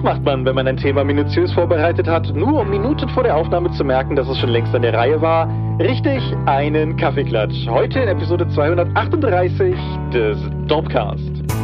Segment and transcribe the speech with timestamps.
[0.00, 3.36] Was macht man, wenn man ein Thema minutiös vorbereitet hat, nur um Minuten vor der
[3.36, 5.46] Aufnahme zu merken, dass es schon längst an der Reihe war?
[5.78, 7.68] Richtig, einen Kaffeeklatsch.
[7.68, 9.74] Heute in Episode 238
[10.10, 11.59] des Dopcast.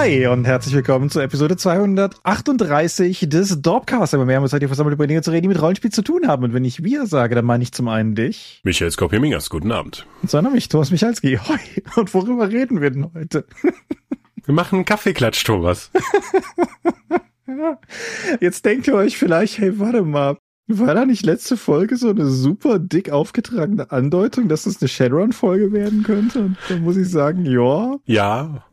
[0.00, 4.14] Hi und herzlich willkommen zur Episode 238 des Dorpcast.
[4.14, 6.28] Aber wir haben uns heute versammelt, über Dinge zu reden, die mit Rollenspiel zu tun
[6.28, 6.44] haben.
[6.44, 8.60] Und wenn ich wir sage, dann meine ich zum einen dich.
[8.62, 10.06] Michael Skopje-Mingers, guten Abend.
[10.22, 11.40] Und sondern mich, Thomas Michalski.
[11.48, 11.82] Hoi.
[11.96, 13.44] Und worüber reden wir denn heute?
[14.44, 15.90] Wir machen einen Kaffeeklatsch, Thomas.
[18.40, 20.36] Jetzt denkt ihr euch vielleicht, hey, warte mal.
[20.68, 25.72] War da nicht letzte Folge so eine super dick aufgetragene Andeutung, dass das eine Shadowrun-Folge
[25.72, 26.40] werden könnte?
[26.40, 27.96] Und da muss ich sagen, ja.
[28.04, 28.64] Ja,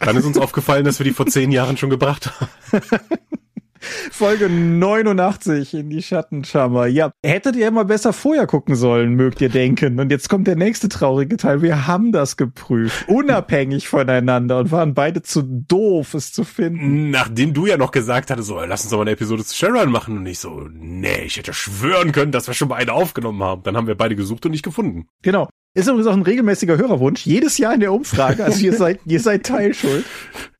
[0.00, 2.82] dann ist uns aufgefallen, dass wir die vor zehn Jahren schon gebracht haben.
[3.80, 6.86] Folge 89 in die Schattenschammer.
[6.86, 9.98] Ja, hättet ihr immer besser vorher gucken sollen, mögt ihr denken.
[9.98, 11.62] Und jetzt kommt der nächste traurige Teil.
[11.62, 17.10] Wir haben das geprüft, unabhängig voneinander und waren beide zu doof, es zu finden.
[17.10, 19.90] Nachdem du ja noch gesagt hattest, so, lass uns doch mal eine Episode zu Sharon
[19.90, 20.18] machen.
[20.18, 23.62] Und ich so, nee, ich hätte schwören können, dass wir schon mal eine aufgenommen haben.
[23.62, 25.06] Dann haben wir beide gesucht und nicht gefunden.
[25.22, 25.48] Genau.
[25.72, 27.24] Ist übrigens auch ein regelmäßiger Hörerwunsch.
[27.26, 28.44] Jedes Jahr in der Umfrage.
[28.44, 30.04] Also ihr seid, ihr seid Teilschuld.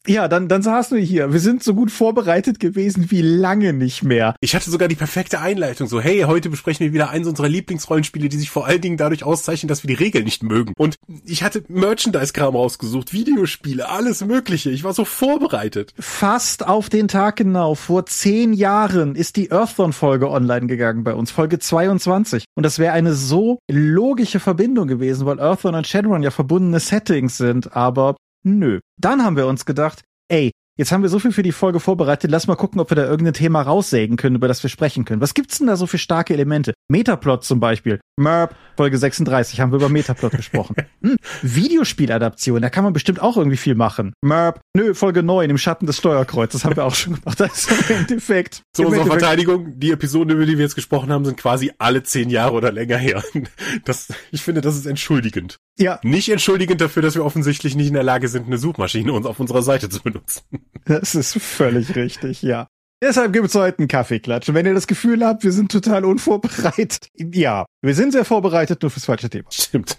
[0.07, 1.31] Ja, dann, dann saßen wir hier.
[1.33, 4.35] Wir sind so gut vorbereitet gewesen wie lange nicht mehr.
[4.41, 5.89] Ich hatte sogar die perfekte Einleitung.
[5.89, 9.25] So, hey, heute besprechen wir wieder eins unserer Lieblingsrollenspiele, die sich vor allen Dingen dadurch
[9.25, 10.73] auszeichnen, dass wir die Regeln nicht mögen.
[10.79, 14.71] Und ich hatte Merchandise-Kram rausgesucht, Videospiele, alles Mögliche.
[14.71, 15.93] Ich war so vorbereitet.
[15.99, 17.75] Fast auf den Tag genau.
[17.75, 21.31] Vor zehn Jahren ist die Earthdawn-Folge online gegangen bei uns.
[21.31, 22.47] Folge 22.
[22.55, 27.37] Und das wäre eine so logische Verbindung gewesen, weil Earthdawn und Shadowrun ja verbundene Settings
[27.37, 27.77] sind.
[27.77, 28.81] Aber Nö.
[28.99, 32.31] Dann haben wir uns gedacht, ey, Jetzt haben wir so viel für die Folge vorbereitet.
[32.31, 35.21] Lass mal gucken, ob wir da irgendein Thema raussägen können, über das wir sprechen können.
[35.21, 36.73] Was gibt's denn da so für starke Elemente?
[36.89, 38.01] Metaplot zum Beispiel.
[38.19, 40.77] Merp, Folge 36 haben wir über Metaplot gesprochen.
[41.03, 44.13] Hm, Videospieladaption, da kann man bestimmt auch irgendwie viel machen.
[44.23, 47.41] Merp, nö, Folge 9 im Schatten des Steuerkreuzes haben wir auch schon gemacht.
[47.41, 48.63] Das ist im Endeffekt.
[48.75, 52.29] Zu unserer Verteidigung, die Episoden, über die wir jetzt gesprochen haben, sind quasi alle zehn
[52.29, 53.23] Jahre oder länger her.
[53.85, 55.57] Das, ich finde, das ist entschuldigend.
[55.81, 55.99] Ja.
[56.03, 59.41] Nicht entschuldigend dafür, dass wir offensichtlich nicht in der Lage sind, eine Suchmaschine uns auf
[59.41, 60.43] unserer Seite zu benutzen.
[60.85, 62.67] Das ist völlig richtig, ja.
[63.03, 64.51] Deshalb gibt es heute einen Kaffeeklatsch.
[64.51, 68.83] Und wenn ihr das Gefühl habt, wir sind total unvorbereitet, ja, wir sind sehr vorbereitet,
[68.83, 69.51] nur fürs falsche Thema.
[69.51, 69.97] Stimmt.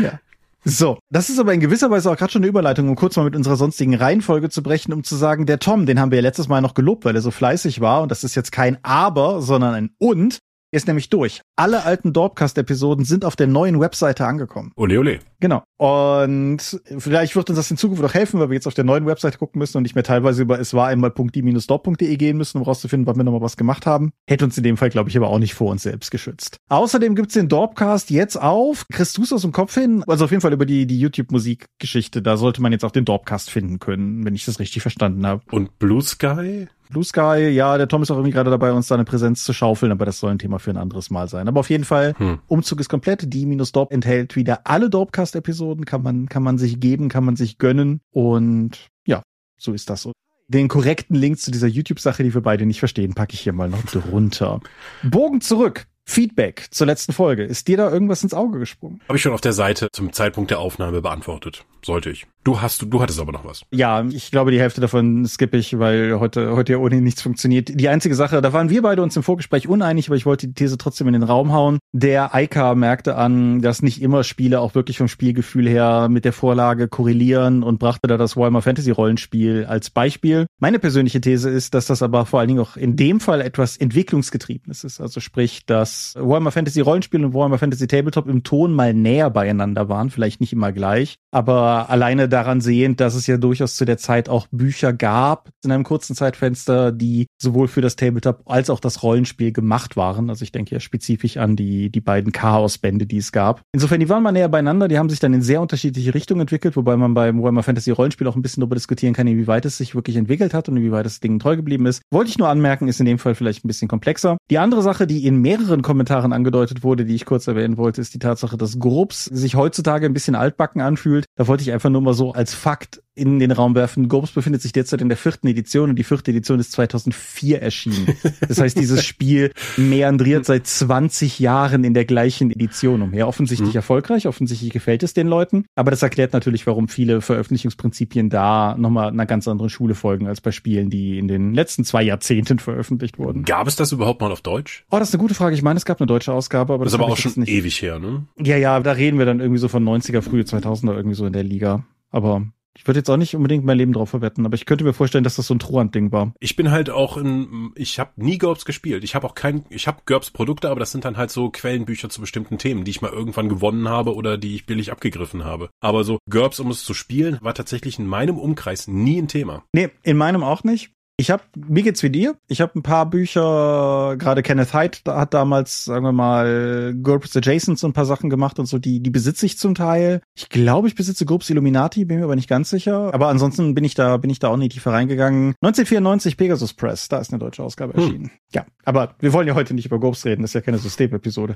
[0.00, 0.20] Ja.
[0.62, 3.24] So, das ist aber in gewisser Weise auch gerade schon eine Überleitung, um kurz mal
[3.24, 6.22] mit unserer sonstigen Reihenfolge zu brechen, um zu sagen, der Tom, den haben wir ja
[6.22, 8.02] letztes Mal noch gelobt, weil er so fleißig war.
[8.02, 10.38] Und das ist jetzt kein Aber, sondern ein Und
[10.72, 11.42] ist nämlich durch.
[11.56, 14.72] Alle alten Dorpcast-Episoden sind auf der neuen Webseite angekommen.
[14.76, 15.20] Ole, ole.
[15.40, 15.62] Genau.
[15.80, 19.06] Und vielleicht wird uns das in Zukunft auch helfen, weil wir jetzt auf der neuen
[19.06, 23.06] Webseite gucken müssen und nicht mehr teilweise über es war einmal.die-dorp.de gehen müssen, um rauszufinden,
[23.06, 24.12] wann wir nochmal was gemacht haben.
[24.26, 26.58] Hätte uns in dem Fall, glaube ich, aber auch nicht vor uns selbst geschützt.
[26.68, 28.84] Außerdem gibt's den Dorpcast jetzt auf.
[28.92, 30.04] Kriegst du's aus dem Kopf hin?
[30.06, 32.20] Also auf jeden Fall über die, die YouTube-Musikgeschichte.
[32.20, 35.40] Da sollte man jetzt auch den Dorpcast finden können, wenn ich das richtig verstanden habe.
[35.50, 36.68] Und Blue Sky?
[36.90, 39.52] Blue Sky, ja, der Tom ist auch irgendwie gerade dabei, uns da eine Präsenz zu
[39.52, 41.46] schaufeln, aber das soll ein Thema für ein anderes Mal sein.
[41.46, 42.40] Aber auf jeden Fall, hm.
[42.48, 43.32] Umzug ist komplett.
[43.32, 48.00] Die-Dorp enthält wieder alle Dorpcast-Episoden, kann man, kann man sich geben, kann man sich gönnen
[48.10, 49.22] und ja,
[49.58, 50.12] so ist das so.
[50.48, 53.68] Den korrekten Link zu dieser YouTube-Sache, die wir beide nicht verstehen, packe ich hier mal
[53.68, 54.60] noch drunter.
[55.02, 55.86] Bogen zurück.
[56.04, 57.44] Feedback zur letzten Folge.
[57.44, 59.00] Ist dir da irgendwas ins Auge gesprungen?
[59.08, 61.64] Habe ich schon auf der Seite zum Zeitpunkt der Aufnahme beantwortet.
[61.82, 62.26] Sollte ich.
[62.44, 63.62] Du hast, du hattest aber noch was.
[63.70, 67.68] Ja, ich glaube, die Hälfte davon skippe ich, weil heute, heute ja ohnehin nichts funktioniert.
[67.68, 70.54] Die einzige Sache, da waren wir beide uns im Vorgespräch uneinig, aber ich wollte die
[70.54, 71.78] These trotzdem in den Raum hauen.
[71.92, 76.32] Der Eika merkte an, dass nicht immer Spiele auch wirklich vom Spielgefühl her mit der
[76.32, 80.46] Vorlage korrelieren und brachte da das Warhammer Fantasy Rollenspiel als Beispiel.
[80.58, 83.76] Meine persönliche These ist, dass das aber vor allen Dingen auch in dem Fall etwas
[83.76, 85.00] entwicklungsgetriebenes ist.
[85.00, 89.88] Also sprich, dass Warhammer Fantasy Rollenspiel und Warhammer Fantasy Tabletop im Ton mal näher beieinander
[89.88, 93.98] waren, vielleicht nicht immer gleich, aber alleine daran sehend, dass es ja durchaus zu der
[93.98, 98.80] Zeit auch Bücher gab in einem kurzen Zeitfenster, die sowohl für das Tabletop als auch
[98.80, 100.30] das Rollenspiel gemacht waren.
[100.30, 103.62] Also ich denke ja spezifisch an die, die beiden Chaos-Bände, die es gab.
[103.72, 106.76] Insofern, die waren mal näher beieinander, die haben sich dann in sehr unterschiedliche Richtungen entwickelt,
[106.76, 109.94] wobei man beim Warhammer Fantasy Rollenspiel auch ein bisschen darüber diskutieren kann, inwieweit es sich
[109.94, 112.02] wirklich entwickelt hat und inwieweit das Ding treu geblieben ist.
[112.10, 114.36] Wollte ich nur anmerken, ist in dem Fall vielleicht ein bisschen komplexer.
[114.50, 118.14] Die andere Sache, die in mehreren Kommentaren angedeutet wurde, die ich kurz erwähnen wollte, ist
[118.14, 121.26] die Tatsache, dass Grubs sich heutzutage ein bisschen altbacken anfühlt.
[121.36, 124.08] Da wollte ich einfach nur mal so als Fakt in den Raum werfen.
[124.08, 128.14] GURPS befindet sich derzeit in der vierten Edition und die vierte Edition ist 2004 erschienen.
[128.46, 133.28] Das heißt, dieses Spiel meandriert seit 20 Jahren in der gleichen Edition umher.
[133.28, 133.76] Offensichtlich mhm.
[133.76, 139.08] erfolgreich, offensichtlich gefällt es den Leuten, aber das erklärt natürlich, warum viele Veröffentlichungsprinzipien da nochmal
[139.08, 143.18] einer ganz anderen Schule folgen als bei Spielen, die in den letzten zwei Jahrzehnten veröffentlicht
[143.18, 143.44] wurden.
[143.44, 144.84] Gab es das überhaupt mal auf Deutsch?
[144.90, 145.54] Oh, das ist eine gute Frage.
[145.54, 147.82] Ich meine, es gab eine deutsche Ausgabe, aber das, das ist aber auch schon ewig
[147.82, 148.24] her, ne?
[148.38, 151.32] Ja, ja, da reden wir dann irgendwie so von 90er, frühe 2000er irgendwie so in
[151.32, 151.84] der Liga.
[152.10, 152.46] Aber
[152.80, 155.22] ich würde jetzt auch nicht unbedingt mein Leben drauf verwetten, aber ich könnte mir vorstellen,
[155.22, 156.32] dass das so ein Truant-Ding war.
[156.40, 159.04] Ich bin halt auch in, ich habe nie GURPS gespielt.
[159.04, 162.22] Ich habe auch kein, ich habe GURPS-Produkte, aber das sind dann halt so Quellenbücher zu
[162.22, 165.68] bestimmten Themen, die ich mal irgendwann gewonnen habe oder die ich billig abgegriffen habe.
[165.80, 169.62] Aber so GURPS, um es zu spielen, war tatsächlich in meinem Umkreis nie ein Thema.
[169.74, 170.90] Nee, in meinem auch nicht.
[171.20, 172.34] Ich habe, mir geht's wie dir.
[172.48, 177.78] Ich habe ein paar Bücher, gerade Kenneth Hyde hat damals, sagen wir mal, GURPS Adjacent
[177.78, 180.22] so ein paar Sachen gemacht und so, die, die besitze ich zum Teil.
[180.34, 183.12] Ich glaube, ich besitze GURPS Illuminati, bin mir aber nicht ganz sicher.
[183.12, 185.56] Aber ansonsten bin ich da, bin ich da auch nicht tiefer reingegangen.
[185.60, 188.00] 1994 Pegasus Press, da ist eine deutsche Ausgabe hm.
[188.00, 188.24] erschienen.
[188.24, 188.30] Hm.
[188.54, 191.54] Ja, aber wir wollen ja heute nicht über GURPS reden, das ist ja keine Systemepisode.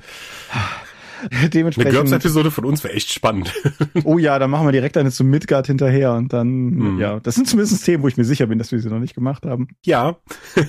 [1.53, 1.93] Dementsprechend.
[1.93, 3.53] Eine GURPS-Episode von uns wäre echt spannend.
[4.03, 6.99] oh ja, dann machen wir direkt eine zu Midgard hinterher und dann, hm.
[6.99, 9.15] ja, das sind zumindest Themen, wo ich mir sicher bin, dass wir sie noch nicht
[9.15, 9.69] gemacht haben.
[9.83, 10.17] Ja.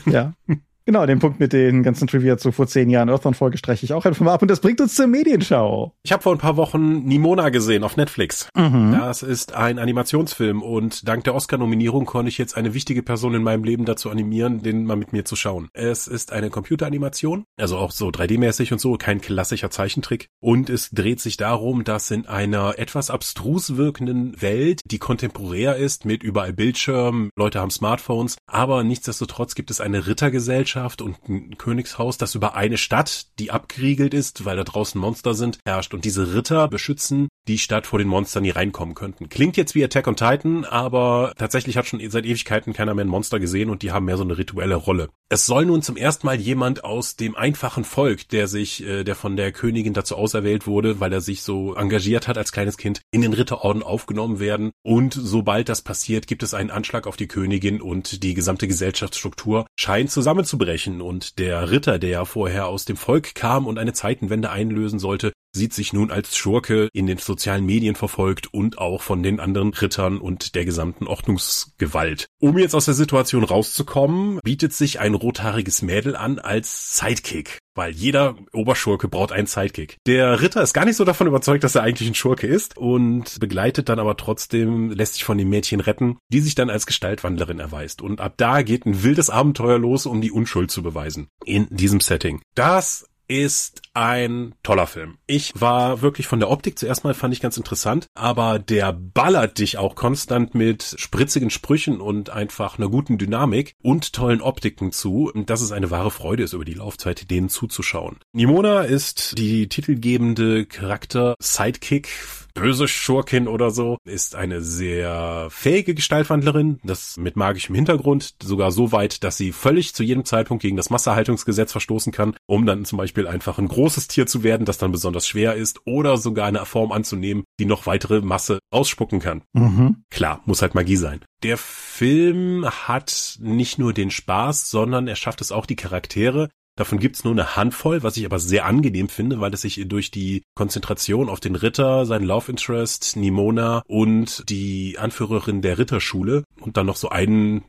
[0.06, 0.32] ja.
[0.86, 3.92] Genau, den Punkt mit den ganzen Trivia zu vor zehn Jahren Earthbound Folge streiche ich
[3.92, 5.92] auch einfach mal ab und das bringt uns zur Medienschau.
[6.04, 8.48] Ich habe vor ein paar Wochen Nimona gesehen auf Netflix.
[8.54, 8.92] Mhm.
[8.92, 13.42] Das ist ein Animationsfilm und dank der Oscar-Nominierung konnte ich jetzt eine wichtige Person in
[13.42, 15.70] meinem Leben dazu animieren, den mal mit mir zu schauen.
[15.72, 20.28] Es ist eine Computeranimation, also auch so 3D-mäßig und so, kein klassischer Zeichentrick.
[20.40, 26.04] Und es dreht sich darum, dass in einer etwas abstrus wirkenden Welt, die kontemporär ist,
[26.04, 31.56] mit überall Bildschirmen, Leute haben Smartphones, aber nichtsdestotrotz gibt es eine Rittergesellschaft, Gesellschaft und ein
[31.56, 35.94] Königshaus, das über eine Stadt, die abgeriegelt ist, weil da draußen Monster sind, herrscht.
[35.94, 39.28] Und diese Ritter beschützen die Stadt vor den Monstern, die reinkommen könnten.
[39.28, 43.08] Klingt jetzt wie Attack on Titan, aber tatsächlich hat schon seit Ewigkeiten keiner mehr ein
[43.08, 45.08] Monster gesehen und die haben mehr so eine rituelle Rolle.
[45.28, 49.16] Es soll nun zum ersten Mal jemand aus dem einfachen Volk, der sich, äh, der
[49.16, 53.00] von der Königin dazu auserwählt wurde, weil er sich so engagiert hat als kleines Kind,
[53.10, 54.70] in den Ritterorden aufgenommen werden.
[54.82, 59.66] Und sobald das passiert, gibt es einen Anschlag auf die Königin und die gesamte Gesellschaftsstruktur
[59.76, 61.00] scheint zusammenzubrechen.
[61.00, 65.32] Und der Ritter, der ja vorher aus dem Volk kam und eine Zeitenwende einlösen sollte,
[65.56, 69.74] sieht sich nun als Schurke in den sozialen Medien verfolgt und auch von den anderen
[69.74, 72.26] Rittern und der gesamten Ordnungsgewalt.
[72.38, 77.92] Um jetzt aus der Situation rauszukommen, bietet sich ein rothaariges Mädel an als Sidekick weil
[77.92, 79.98] jeder Oberschurke braucht einen Sidekick.
[80.06, 83.38] Der Ritter ist gar nicht so davon überzeugt, dass er eigentlich ein Schurke ist und
[83.38, 87.60] begleitet dann aber trotzdem, lässt sich von dem Mädchen retten, die sich dann als Gestaltwandlerin
[87.60, 88.02] erweist.
[88.02, 91.28] Und ab da geht ein wildes Abenteuer los, um die Unschuld zu beweisen.
[91.44, 92.40] In diesem Setting.
[92.54, 95.18] Das ist ein toller Film.
[95.26, 99.58] Ich war wirklich von der Optik zuerst mal fand ich ganz interessant, aber der ballert
[99.58, 105.32] dich auch konstant mit spritzigen Sprüchen und einfach einer guten Dynamik und tollen Optiken zu,
[105.34, 108.18] dass es eine wahre Freude ist, über die Laufzeit denen zuzuschauen.
[108.32, 112.08] Nimona ist die titelgebende Charakter Sidekick
[112.56, 118.92] böse Schurkin oder so, ist eine sehr fähige Gestaltwandlerin, das mit magischem Hintergrund, sogar so
[118.92, 122.98] weit, dass sie völlig zu jedem Zeitpunkt gegen das Massehaltungsgesetz verstoßen kann, um dann zum
[122.98, 126.64] Beispiel einfach ein großes Tier zu werden, das dann besonders schwer ist, oder sogar eine
[126.64, 129.42] Form anzunehmen, die noch weitere Masse ausspucken kann.
[129.52, 130.04] Mhm.
[130.10, 131.20] Klar, muss halt Magie sein.
[131.42, 136.98] Der Film hat nicht nur den Spaß, sondern er schafft es auch, die Charaktere Davon
[136.98, 140.42] gibt's nur eine Handvoll, was ich aber sehr angenehm finde, weil es sich durch die
[140.54, 146.86] Konzentration auf den Ritter, seinen Love Interest, Nimona und die Anführerin der Ritterschule und dann
[146.86, 147.64] noch so einen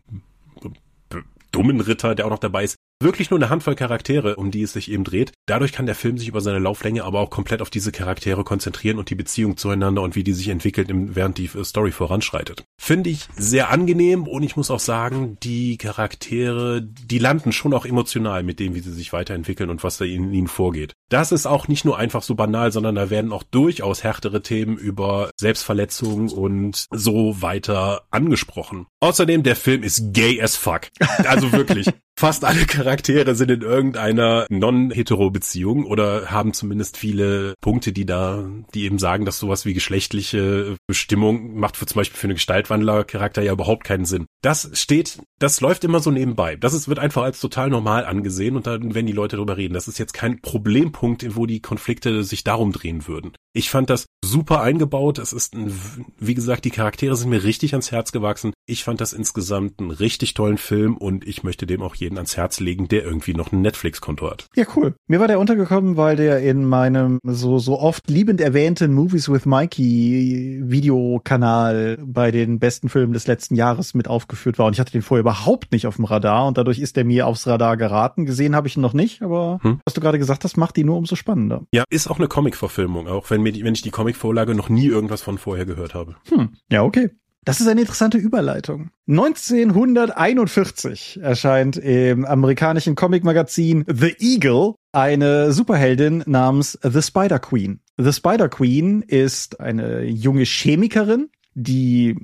[1.52, 4.74] dummen Ritter, der auch noch dabei ist, wirklich nur eine Handvoll Charaktere, um die es
[4.74, 5.34] sich eben dreht.
[5.46, 8.98] Dadurch kann der Film sich über seine Lauflänge aber auch komplett auf diese Charaktere konzentrieren
[8.98, 12.64] und die Beziehung zueinander und wie die sich entwickelt, während die Story voranschreitet.
[12.80, 17.86] Finde ich sehr angenehm und ich muss auch sagen, die Charaktere, die landen schon auch
[17.86, 20.94] emotional mit dem, wie sie sich weiterentwickeln und was da in ihnen vorgeht.
[21.10, 24.78] Das ist auch nicht nur einfach so banal, sondern da werden auch durchaus härtere Themen
[24.78, 28.88] über Selbstverletzung und so weiter angesprochen.
[29.00, 30.82] Außerdem, der Film ist gay as fuck.
[31.26, 31.88] Also wirklich.
[32.20, 38.86] Fast alle Charaktere sind in irgendeiner non-hetero-Beziehung oder haben zumindest viele Punkte, die da, die
[38.86, 43.54] eben sagen, dass sowas wie geschlechtliche Bestimmung macht für zum Beispiel für eine Gestaltwandler-Charakter ja
[43.54, 44.26] überhaupt keinen Sinn.
[44.42, 46.56] Das steht, das läuft immer so nebenbei.
[46.56, 49.74] Das ist, wird einfach als total normal angesehen und dann, wenn die Leute darüber reden,
[49.74, 53.34] das ist jetzt kein Problempunkt, wo die Konflikte sich darum drehen würden.
[53.54, 55.18] Ich fand das super eingebaut.
[55.18, 55.74] Es ist, ein,
[56.20, 58.54] wie gesagt, die Charaktere sind mir richtig ans Herz gewachsen.
[58.68, 62.38] Ich fand das insgesamt einen richtig tollen Film und ich möchte dem auch jeden ans
[62.38, 64.48] Herz legen, der irgendwie noch ein Netflix-Konto hat.
[64.56, 64.96] Ja, cool.
[65.08, 69.46] Mir war der untergekommen, weil der in meinem so, so oft liebend erwähnten Movies with
[69.46, 74.68] Mikey Videokanal bei den besten Filmen des letzten Jahres mit aufgeführt war.
[74.68, 77.28] Und ich hatte den vorher überhaupt nicht auf dem Radar und dadurch ist er mir
[77.28, 78.26] aufs Radar geraten.
[78.26, 79.82] Gesehen habe ich ihn noch nicht, aber hm.
[79.86, 81.64] was du gerade gesagt hast, macht die nur umso spannender.
[81.72, 84.88] Ja, ist auch eine Comic-Verfilmung, auch wenn, mir die, wenn ich die Comic-Vorlage noch nie
[84.88, 86.16] irgendwas von vorher gehört habe.
[86.30, 86.50] Hm.
[86.72, 87.12] Ja, okay.
[87.48, 88.90] Das ist eine interessante Überleitung.
[89.08, 97.80] 1941 erscheint im amerikanischen Comicmagazin The Eagle eine Superheldin namens The Spider Queen.
[97.98, 102.16] The Spider Queen ist eine junge Chemikerin, die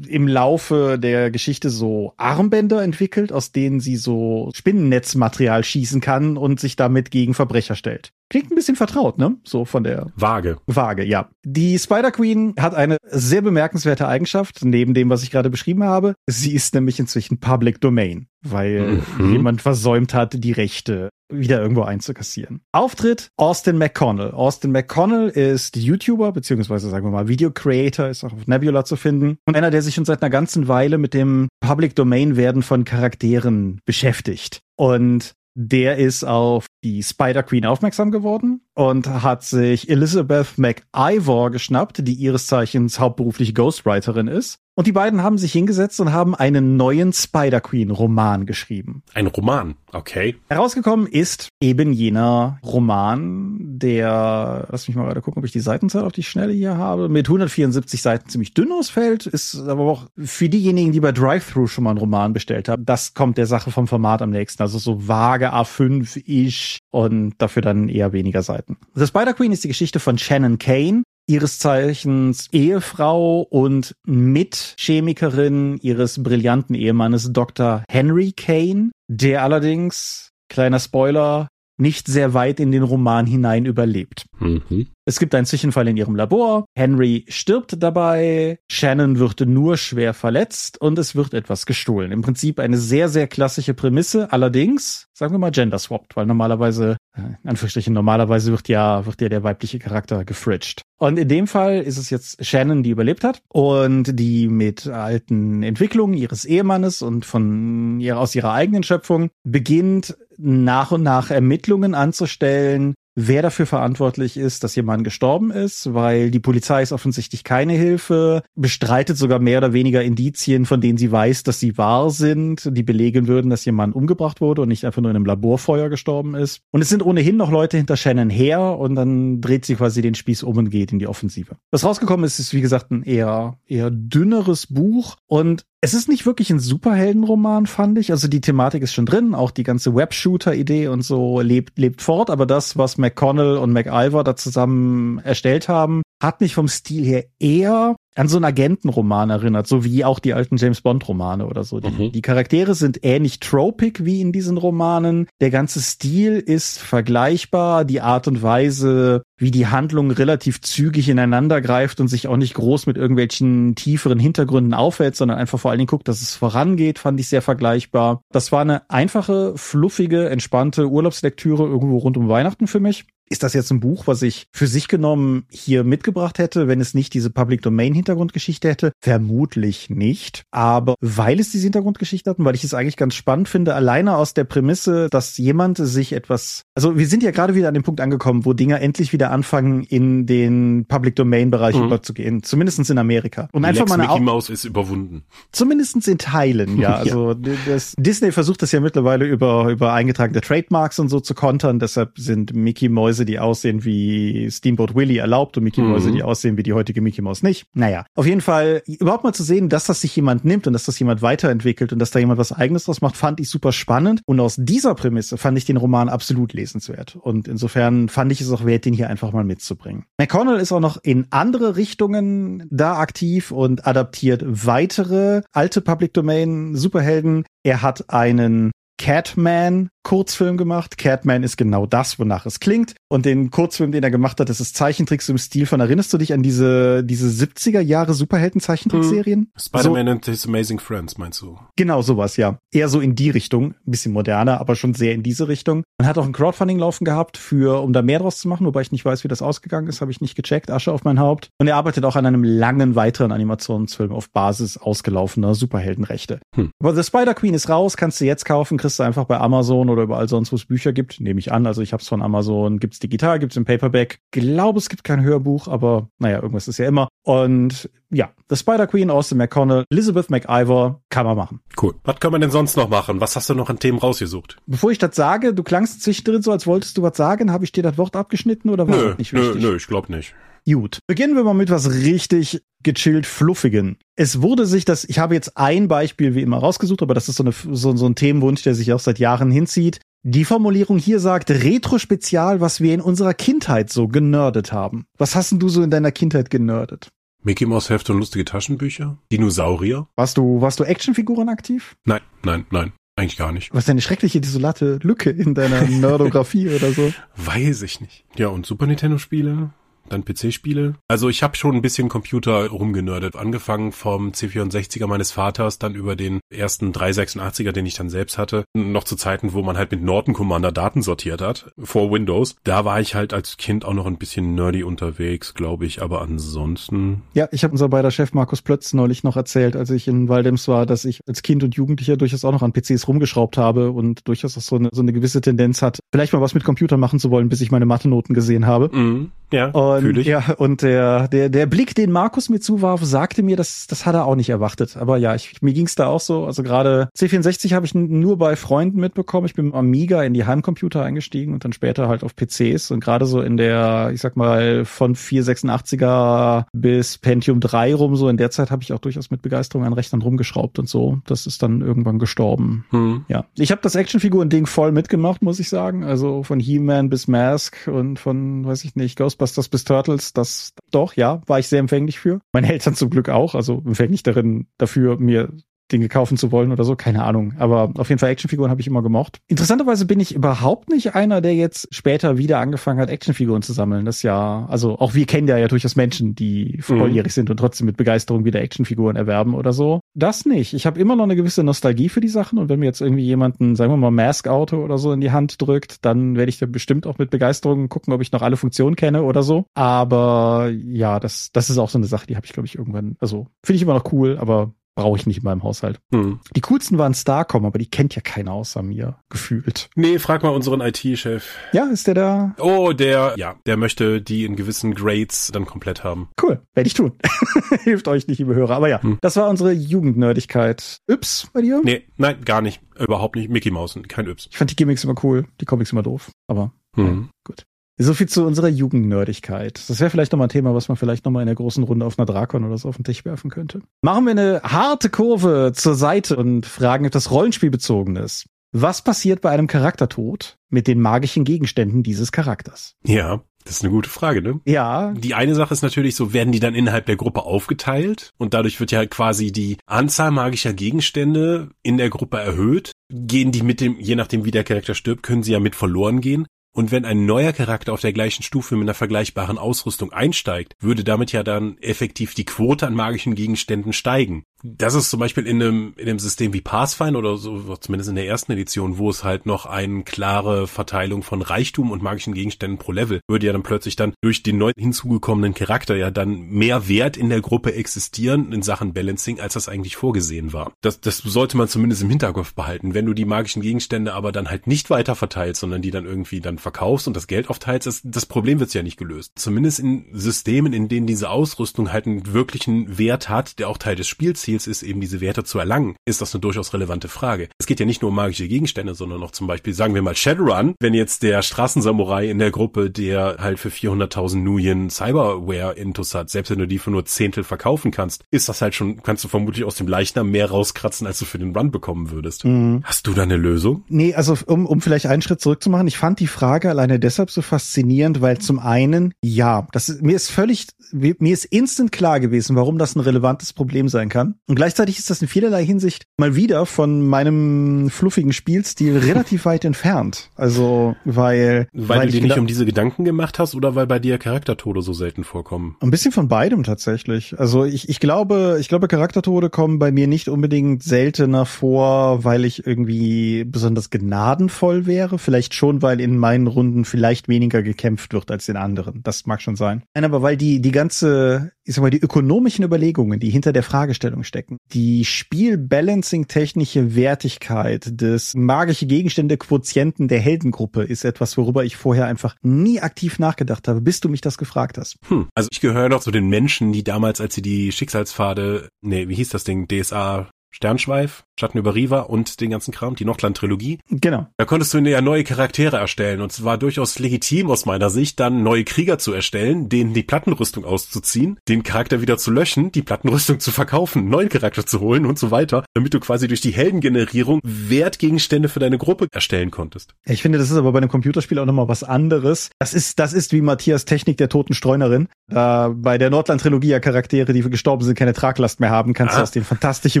[0.08, 6.58] im Laufe der Geschichte so Armbänder entwickelt, aus denen sie so Spinnennetzmaterial schießen kann und
[6.58, 8.12] sich damit gegen Verbrecher stellt.
[8.30, 9.36] Klingt ein bisschen vertraut, ne?
[9.44, 10.58] So von der Waage.
[10.66, 11.30] Waage, ja.
[11.44, 16.14] Die Spider Queen hat eine sehr bemerkenswerte Eigenschaft, neben dem, was ich gerade beschrieben habe.
[16.26, 19.32] Sie ist nämlich inzwischen Public Domain, weil mhm.
[19.32, 22.60] jemand versäumt hat, die Rechte wieder irgendwo einzukassieren.
[22.72, 24.30] Auftritt Austin McConnell.
[24.30, 28.96] Austin McConnell ist YouTuber, beziehungsweise sagen wir mal Video Creator, ist auch auf Nebula zu
[28.96, 29.38] finden.
[29.46, 32.84] Und einer, der sich schon seit einer ganzen Weile mit dem Public Domain werden von
[32.84, 34.60] Charakteren beschäftigt.
[34.76, 42.06] Und der ist auf die Spider Queen aufmerksam geworden und hat sich Elizabeth McIvor geschnappt,
[42.06, 44.60] die ihres Zeichens hauptberuflich Ghostwriterin ist.
[44.78, 49.02] Und die beiden haben sich hingesetzt und haben einen neuen Spider-Queen-Roman geschrieben.
[49.12, 50.36] Ein Roman, okay.
[50.48, 56.04] Herausgekommen ist eben jener Roman, der, lass mich mal gerade gucken, ob ich die Seitenzahl
[56.04, 60.48] auf die Schnelle hier habe, mit 174 Seiten ziemlich dünn ausfällt, ist aber auch für
[60.48, 63.88] diejenigen, die bei Drive-Thru schon mal einen Roman bestellt haben, das kommt der Sache vom
[63.88, 64.62] Format am nächsten.
[64.62, 68.76] Also so vage A5-ish und dafür dann eher weniger Seiten.
[68.94, 76.74] The Spider-Queen ist die Geschichte von Shannon Kane, ihres Zeichens Ehefrau und Mitchemikerin ihres brillanten
[76.74, 77.84] Ehemannes Dr.
[77.88, 84.26] Henry Kane, der allerdings, kleiner Spoiler, nicht sehr weit in den Roman hinein überlebt.
[84.38, 84.88] Mhm.
[85.08, 86.66] Es gibt einen Zwischenfall in ihrem Labor.
[86.74, 88.58] Henry stirbt dabei.
[88.70, 92.12] Shannon wird nur schwer verletzt und es wird etwas gestohlen.
[92.12, 94.30] Im Prinzip eine sehr, sehr klassische Prämisse.
[94.32, 99.22] Allerdings, sagen wir mal, gender swapped, weil normalerweise, äh, in Anführungsstrichen, normalerweise wird ja, wird
[99.22, 100.82] ja der weibliche Charakter gefridged.
[100.98, 105.62] Und in dem Fall ist es jetzt Shannon, die überlebt hat und die mit alten
[105.62, 111.94] Entwicklungen ihres Ehemannes und von ihrer, aus ihrer eigenen Schöpfung beginnt, nach und nach Ermittlungen
[111.94, 117.72] anzustellen, wer dafür verantwortlich ist, dass jemand gestorben ist, weil die Polizei ist offensichtlich keine
[117.72, 122.70] Hilfe, bestreitet sogar mehr oder weniger Indizien, von denen sie weiß, dass sie wahr sind,
[122.72, 126.36] die belegen würden, dass jemand umgebracht wurde und nicht einfach nur in einem Laborfeuer gestorben
[126.36, 126.60] ist.
[126.70, 130.14] Und es sind ohnehin noch Leute hinter Shannon her und dann dreht sie quasi den
[130.14, 131.56] Spieß um und geht in die Offensive.
[131.72, 136.26] Was rausgekommen ist, ist wie gesagt ein eher, eher dünneres Buch und es ist nicht
[136.26, 138.10] wirklich ein Superheldenroman, fand ich.
[138.10, 142.30] Also die Thematik ist schon drin, auch die ganze Webshooter-Idee und so lebt, lebt fort.
[142.30, 147.24] Aber das, was McConnell und McIver da zusammen erstellt haben, hat mich vom Stil her
[147.38, 151.62] eher an so einen Agentenroman erinnert, so wie auch die alten James Bond Romane oder
[151.62, 151.78] so.
[151.78, 152.12] Die, mhm.
[152.12, 155.28] die Charaktere sind ähnlich tropic wie in diesen Romanen.
[155.40, 157.84] Der ganze Stil ist vergleichbar.
[157.84, 162.54] Die Art und Weise, wie die Handlung relativ zügig ineinander greift und sich auch nicht
[162.54, 166.98] groß mit irgendwelchen tieferen Hintergründen aufhält, sondern einfach vor allen Dingen guckt, dass es vorangeht,
[166.98, 168.22] fand ich sehr vergleichbar.
[168.32, 173.06] Das war eine einfache, fluffige, entspannte Urlaubslektüre irgendwo rund um Weihnachten für mich.
[173.30, 176.94] Ist das jetzt ein Buch, was ich für sich genommen hier mitgebracht hätte, wenn es
[176.94, 178.92] nicht diese Public Domain Hintergrundgeschichte hätte?
[179.00, 180.44] Vermutlich nicht.
[180.50, 184.16] Aber weil es diese Hintergrundgeschichte hat und weil ich es eigentlich ganz spannend finde, alleine
[184.16, 187.82] aus der Prämisse, dass jemand sich etwas, also wir sind ja gerade wieder an dem
[187.82, 191.86] Punkt angekommen, wo Dinge endlich wieder anfangen, in den Public Domain Bereich mhm.
[191.86, 192.44] überzugehen.
[192.44, 193.48] Zumindestens in Amerika.
[193.50, 195.24] Und einfach mal eine Mickey Mouse ist überwunden.
[195.50, 196.98] Zumindestens in Teilen, ja.
[197.08, 197.54] Also ja.
[197.66, 201.78] Das, Disney versucht das ja mittlerweile über, über eingetragene Trademarks und so zu kontern.
[201.78, 206.16] Deshalb sind Mickey Mouse Mäuse, die aussehen wie Steamboat Willie erlaubt und Mickey Mäuse, mhm.
[206.16, 207.66] die aussehen wie die heutige Mickey Maus nicht.
[207.72, 210.84] Naja, auf jeden Fall überhaupt mal zu sehen, dass das sich jemand nimmt und dass
[210.84, 214.20] das jemand weiterentwickelt und dass da jemand was eigenes draus macht, fand ich super spannend.
[214.26, 217.16] Und aus dieser Prämisse fand ich den Roman absolut lesenswert.
[217.16, 220.04] Und insofern fand ich es auch wert, den hier einfach mal mitzubringen.
[220.18, 226.74] McConnell ist auch noch in andere Richtungen da aktiv und adaptiert weitere alte Public Domain
[226.74, 227.44] Superhelden.
[227.62, 230.96] Er hat einen Catman Kurzfilm gemacht.
[230.96, 232.94] Catman ist genau das, wonach es klingt.
[233.10, 236.16] Und den Kurzfilm, den er gemacht hat, das ist Zeichentricks im Stil von, erinnerst du
[236.16, 239.40] dich an diese, diese 70er Jahre Superhelden-Zeichentrickserien?
[239.40, 239.48] Hm.
[239.58, 241.58] Spider-Man so, and His Amazing Friends, meinst du?
[241.76, 242.58] Genau sowas, ja.
[242.72, 243.74] Eher so in die Richtung.
[243.86, 245.84] Ein bisschen moderner, aber schon sehr in diese Richtung.
[245.98, 248.80] Man hat auch ein Crowdfunding laufen gehabt für, um da mehr draus zu machen, wobei
[248.80, 250.70] ich nicht weiß, wie das ausgegangen ist, habe ich nicht gecheckt.
[250.70, 251.50] Asche auf mein Haupt.
[251.58, 256.40] Und er arbeitet auch an einem langen weiteren Animationsfilm auf Basis ausgelaufener Superheldenrechte.
[256.54, 256.70] Hm.
[256.80, 259.90] Aber The Spider Queen ist raus, kannst du jetzt kaufen, kriegst du einfach bei Amazon
[259.90, 261.66] oder überall sonst, wo es Bücher gibt, nehme ich an.
[261.66, 264.20] Also ich habe es von Amazon, gibt's digital, gibt's im Paperback.
[264.30, 267.08] Glaube, es gibt kein Hörbuch, aber naja, irgendwas ist ja immer.
[267.22, 271.60] Und ja, The Spider Queen, Austin McConnell, Elizabeth McIvor, kann man machen.
[271.80, 271.94] Cool.
[272.04, 273.20] Was kann man denn sonst noch machen?
[273.20, 274.56] Was hast du noch an Themen rausgesucht?
[274.66, 277.52] Bevor ich das sage, du klangst zwischendrin so, als wolltest du was sagen.
[277.52, 279.62] Habe ich dir das Wort abgeschnitten oder war nö, das nicht wichtig?
[279.62, 280.34] Nö, nö, ich glaube nicht.
[280.70, 280.98] Gut.
[281.06, 283.96] Beginnen wir mal mit was richtig gechillt fluffigen.
[284.16, 287.36] Es wurde sich das, ich habe jetzt ein Beispiel wie immer rausgesucht, aber das ist
[287.36, 290.00] so, eine, so, so ein Themenwunsch, der sich auch seit Jahren hinzieht.
[290.24, 295.06] Die Formulierung hier sagt Retro-Spezial, was wir in unserer Kindheit so genördet haben.
[295.16, 297.08] Was hast denn du so in deiner Kindheit genördet?
[297.42, 299.16] Mickey Mouse Hefte und lustige Taschenbücher?
[299.32, 300.08] Dinosaurier?
[300.16, 301.96] Warst du, warst du Actionfiguren aktiv?
[302.04, 302.92] Nein, nein, nein.
[303.16, 303.74] Eigentlich gar nicht.
[303.74, 307.12] Was ist eine schreckliche, desolate Lücke in deiner Nerdografie oder so?
[307.36, 308.24] Weiß ich nicht.
[308.36, 309.70] Ja, und Super Nintendo Spiele?
[310.12, 310.94] Dann PC-Spiele.
[311.08, 316.16] Also ich habe schon ein bisschen Computer rumgenördet, angefangen vom C64er meines Vaters, dann über
[316.16, 320.02] den ersten 386er, den ich dann selbst hatte, noch zu Zeiten, wo man halt mit
[320.02, 322.56] Norton Commander Daten sortiert hat, vor Windows.
[322.64, 326.22] Da war ich halt als Kind auch noch ein bisschen nerdy unterwegs, glaube ich, aber
[326.22, 327.22] ansonsten...
[327.34, 330.68] Ja, ich habe unser beider Chef Markus Plötz neulich noch erzählt, als ich in Waldems
[330.68, 334.26] war, dass ich als Kind und Jugendlicher durchaus auch noch an PCs rumgeschraubt habe und
[334.28, 337.18] durchaus auch so eine, so eine gewisse Tendenz hat, vielleicht mal was mit Computern machen
[337.18, 338.90] zu wollen, bis ich meine Mathe-Noten gesehen habe.
[338.96, 339.32] Mhm.
[339.50, 343.86] Ja, und, ja, und der, der, der Blick, den Markus mir zuwarf, sagte mir, das,
[343.86, 344.96] das hat er auch nicht erwartet.
[344.96, 346.44] Aber ja, ich, mir ging's da auch so.
[346.44, 349.46] Also gerade C64 habe ich nur bei Freunden mitbekommen.
[349.46, 352.90] Ich bin mit Amiga in die Heimcomputer eingestiegen und dann später halt auf PCs.
[352.90, 358.28] Und gerade so in der, ich sag mal, von 486er bis Pentium 3 rum, so
[358.28, 361.18] in der Zeit habe ich auch durchaus mit Begeisterung an Rechnern rumgeschraubt und so.
[361.26, 362.84] Das ist dann irgendwann gestorben.
[362.90, 363.24] Hm.
[363.28, 363.46] Ja.
[363.56, 366.04] Ich habe das Actionfiguren-Ding voll mitgemacht, muss ich sagen.
[366.04, 370.72] Also von He-Man bis Mask und von, weiß ich nicht, Ghost Ghostbusters bis Turtles, das
[370.90, 372.40] doch, ja, war ich sehr empfänglich für.
[372.52, 375.52] Meine Eltern zum Glück auch, also empfänglich darin dafür, mir
[375.92, 377.54] Dinge kaufen zu wollen oder so, keine Ahnung.
[377.58, 379.40] Aber auf jeden Fall Actionfiguren habe ich immer gemocht.
[379.46, 384.04] Interessanterweise bin ich überhaupt nicht einer, der jetzt später wieder angefangen hat, Actionfiguren zu sammeln.
[384.04, 387.34] Das ja, also auch wir kennen ja ja durchaus Menschen, die volljährig mhm.
[387.34, 390.00] sind und trotzdem mit Begeisterung wieder Actionfiguren erwerben oder so.
[390.14, 390.74] Das nicht.
[390.74, 393.24] Ich habe immer noch eine gewisse Nostalgie für die Sachen und wenn mir jetzt irgendwie
[393.24, 396.66] jemanden, sagen wir mal, Mask-Auto oder so in die Hand drückt, dann werde ich da
[396.66, 399.64] bestimmt auch mit Begeisterung gucken, ob ich noch alle Funktionen kenne oder so.
[399.74, 403.16] Aber ja, das, das ist auch so eine Sache, die habe ich, glaube ich, irgendwann,
[403.20, 406.00] also finde ich immer noch cool, aber brauche ich nicht in meinem Haushalt.
[406.12, 406.40] Hm.
[406.56, 409.90] Die coolsten waren Starcom, aber die kennt ja keiner außer mir, gefühlt.
[409.94, 411.54] Nee, frag mal unseren IT-Chef.
[411.72, 412.54] Ja, ist der da?
[412.58, 416.30] Oh, der, ja, der möchte die in gewissen Grades dann komplett haben.
[416.42, 417.12] Cool, werde ich tun.
[417.84, 418.74] Hilft euch nicht, liebe Hörer.
[418.74, 419.18] Aber ja, hm.
[419.20, 420.98] das war unsere Jugendnerdigkeit.
[421.08, 421.80] Yps bei dir?
[421.84, 422.80] Nee, nein, gar nicht.
[422.98, 423.50] Überhaupt nicht.
[423.50, 424.48] Mickey Mouse, kein Yps.
[424.50, 426.32] Ich fand die Gimmicks immer cool, die Comics immer doof.
[426.48, 427.06] Aber hm.
[427.06, 427.64] ja, gut.
[427.98, 429.82] So viel zu unserer Jugendnerdigkeit.
[429.88, 432.18] Das wäre vielleicht nochmal ein Thema, was man vielleicht nochmal in der großen Runde auf
[432.18, 433.80] einer Drakon oder so auf den Tisch werfen könnte.
[434.02, 438.46] Machen wir eine harte Kurve zur Seite und fragen etwas Rollenspielbezogenes.
[438.72, 442.94] Was passiert bei einem Charaktertod mit den magischen Gegenständen dieses Charakters?
[443.04, 444.60] Ja, das ist eine gute Frage, ne?
[444.66, 445.12] Ja.
[445.12, 448.78] Die eine Sache ist natürlich so, werden die dann innerhalb der Gruppe aufgeteilt und dadurch
[448.78, 452.92] wird ja quasi die Anzahl magischer Gegenstände in der Gruppe erhöht.
[453.10, 456.20] Gehen die mit dem, je nachdem wie der Charakter stirbt, können sie ja mit verloren
[456.20, 456.46] gehen.
[456.78, 461.02] Und wenn ein neuer Charakter auf der gleichen Stufe mit einer vergleichbaren Ausrüstung einsteigt, würde
[461.02, 465.62] damit ja dann effektiv die Quote an magischen Gegenständen steigen das ist zum Beispiel in
[465.62, 469.22] einem, in einem System wie Pathfinder oder so, zumindest in der ersten Edition, wo es
[469.22, 473.62] halt noch eine klare Verteilung von Reichtum und magischen Gegenständen pro Level, würde ja dann
[473.62, 478.52] plötzlich dann durch den neu hinzugekommenen Charakter ja dann mehr Wert in der Gruppe existieren
[478.52, 480.72] in Sachen Balancing, als das eigentlich vorgesehen war.
[480.80, 482.94] Das, das sollte man zumindest im Hinterkopf behalten.
[482.94, 486.40] Wenn du die magischen Gegenstände aber dann halt nicht weiter verteilst, sondern die dann irgendwie
[486.40, 489.32] dann verkaufst und das Geld aufteilst, das, das Problem wird's ja nicht gelöst.
[489.36, 493.94] Zumindest in Systemen, in denen diese Ausrüstung halt einen wirklichen Wert hat, der auch Teil
[493.94, 497.50] des Spiels Ziels ist, eben diese Werte zu erlangen, ist das eine durchaus relevante Frage.
[497.58, 500.16] Es geht ja nicht nur um magische Gegenstände, sondern auch zum Beispiel, sagen wir mal
[500.16, 506.14] Shadowrun, wenn jetzt der Straßensamurai in der Gruppe, der halt für 400.000 Nuyen Cyberware intus
[506.14, 509.22] hat, selbst wenn du die für nur Zehntel verkaufen kannst, ist das halt schon, kannst
[509.22, 512.46] du vermutlich aus dem Leichnam mehr rauskratzen, als du für den Run bekommen würdest.
[512.46, 512.80] Mhm.
[512.84, 513.84] Hast du da eine Lösung?
[513.88, 517.42] Nee, also um, um vielleicht einen Schritt zurückzumachen, ich fand die Frage alleine deshalb so
[517.42, 522.56] faszinierend, weil zum einen, ja, das ist, mir ist völlig, mir ist instant klar gewesen,
[522.56, 526.34] warum das ein relevantes Problem sein kann Und gleichzeitig ist das in vielerlei Hinsicht mal
[526.34, 530.30] wieder von meinem fluffigen Spielstil relativ weit entfernt.
[530.36, 531.68] Also, weil...
[531.74, 534.80] Weil, weil du dir nicht um diese Gedanken gemacht hast oder weil bei dir Charaktertode
[534.80, 535.76] so selten vorkommen?
[535.80, 537.38] Ein bisschen von beidem tatsächlich.
[537.38, 542.46] Also ich, ich glaube, ich glaube, Charaktertode kommen bei mir nicht unbedingt seltener vor, weil
[542.46, 545.18] ich irgendwie besonders gnadenvoll wäre.
[545.18, 549.02] Vielleicht schon, weil in meinen Runden vielleicht weniger gekämpft wird als in anderen.
[549.02, 549.82] Das mag schon sein.
[549.94, 553.62] Nein, aber weil die, die ganze, ich sag mal, die ökonomischen Überlegungen, die hinter der
[553.62, 561.76] Fragestellung stecken, die Spielbalancing-technische Wertigkeit des magische Gegenstände Quotienten der Heldengruppe ist etwas, worüber ich
[561.76, 564.96] vorher einfach nie aktiv nachgedacht habe, bis du mich das gefragt hast.
[565.08, 569.08] Hm, also ich gehöre noch zu den Menschen, die damals, als sie die Schicksalspfade, nee,
[569.08, 573.78] wie hieß das Ding, DSA Sternschweif, Schatten über Riva und den ganzen Kram, die Nochtland-Trilogie.
[573.90, 574.26] Genau.
[574.36, 578.20] Da konntest du ja neue Charaktere erstellen und es war durchaus legitim aus meiner Sicht,
[578.20, 582.82] dann neue Krieger zu erstellen, denen die Plattenrüstung auszuziehen, den Charakter wieder zu löschen, die
[582.82, 586.50] Plattenrüstung zu verkaufen, neuen Charakter zu holen und so weiter, damit du quasi durch die
[586.50, 589.94] Heldengenerierung Wertgegenstände für deine Gruppe erstellen konntest.
[590.04, 592.50] Ich finde, das ist aber bei einem Computerspiel auch nochmal was anderes.
[592.58, 595.08] Das ist, das ist wie Matthias Technik der toten Streunerin.
[595.28, 599.18] Da bei der Nordland-Trilogie ja Charaktere, die gestorben sind, keine Traglast mehr haben, kannst ah.
[599.18, 600.00] du aus denen fantastische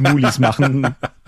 [0.00, 0.94] Mulis machen.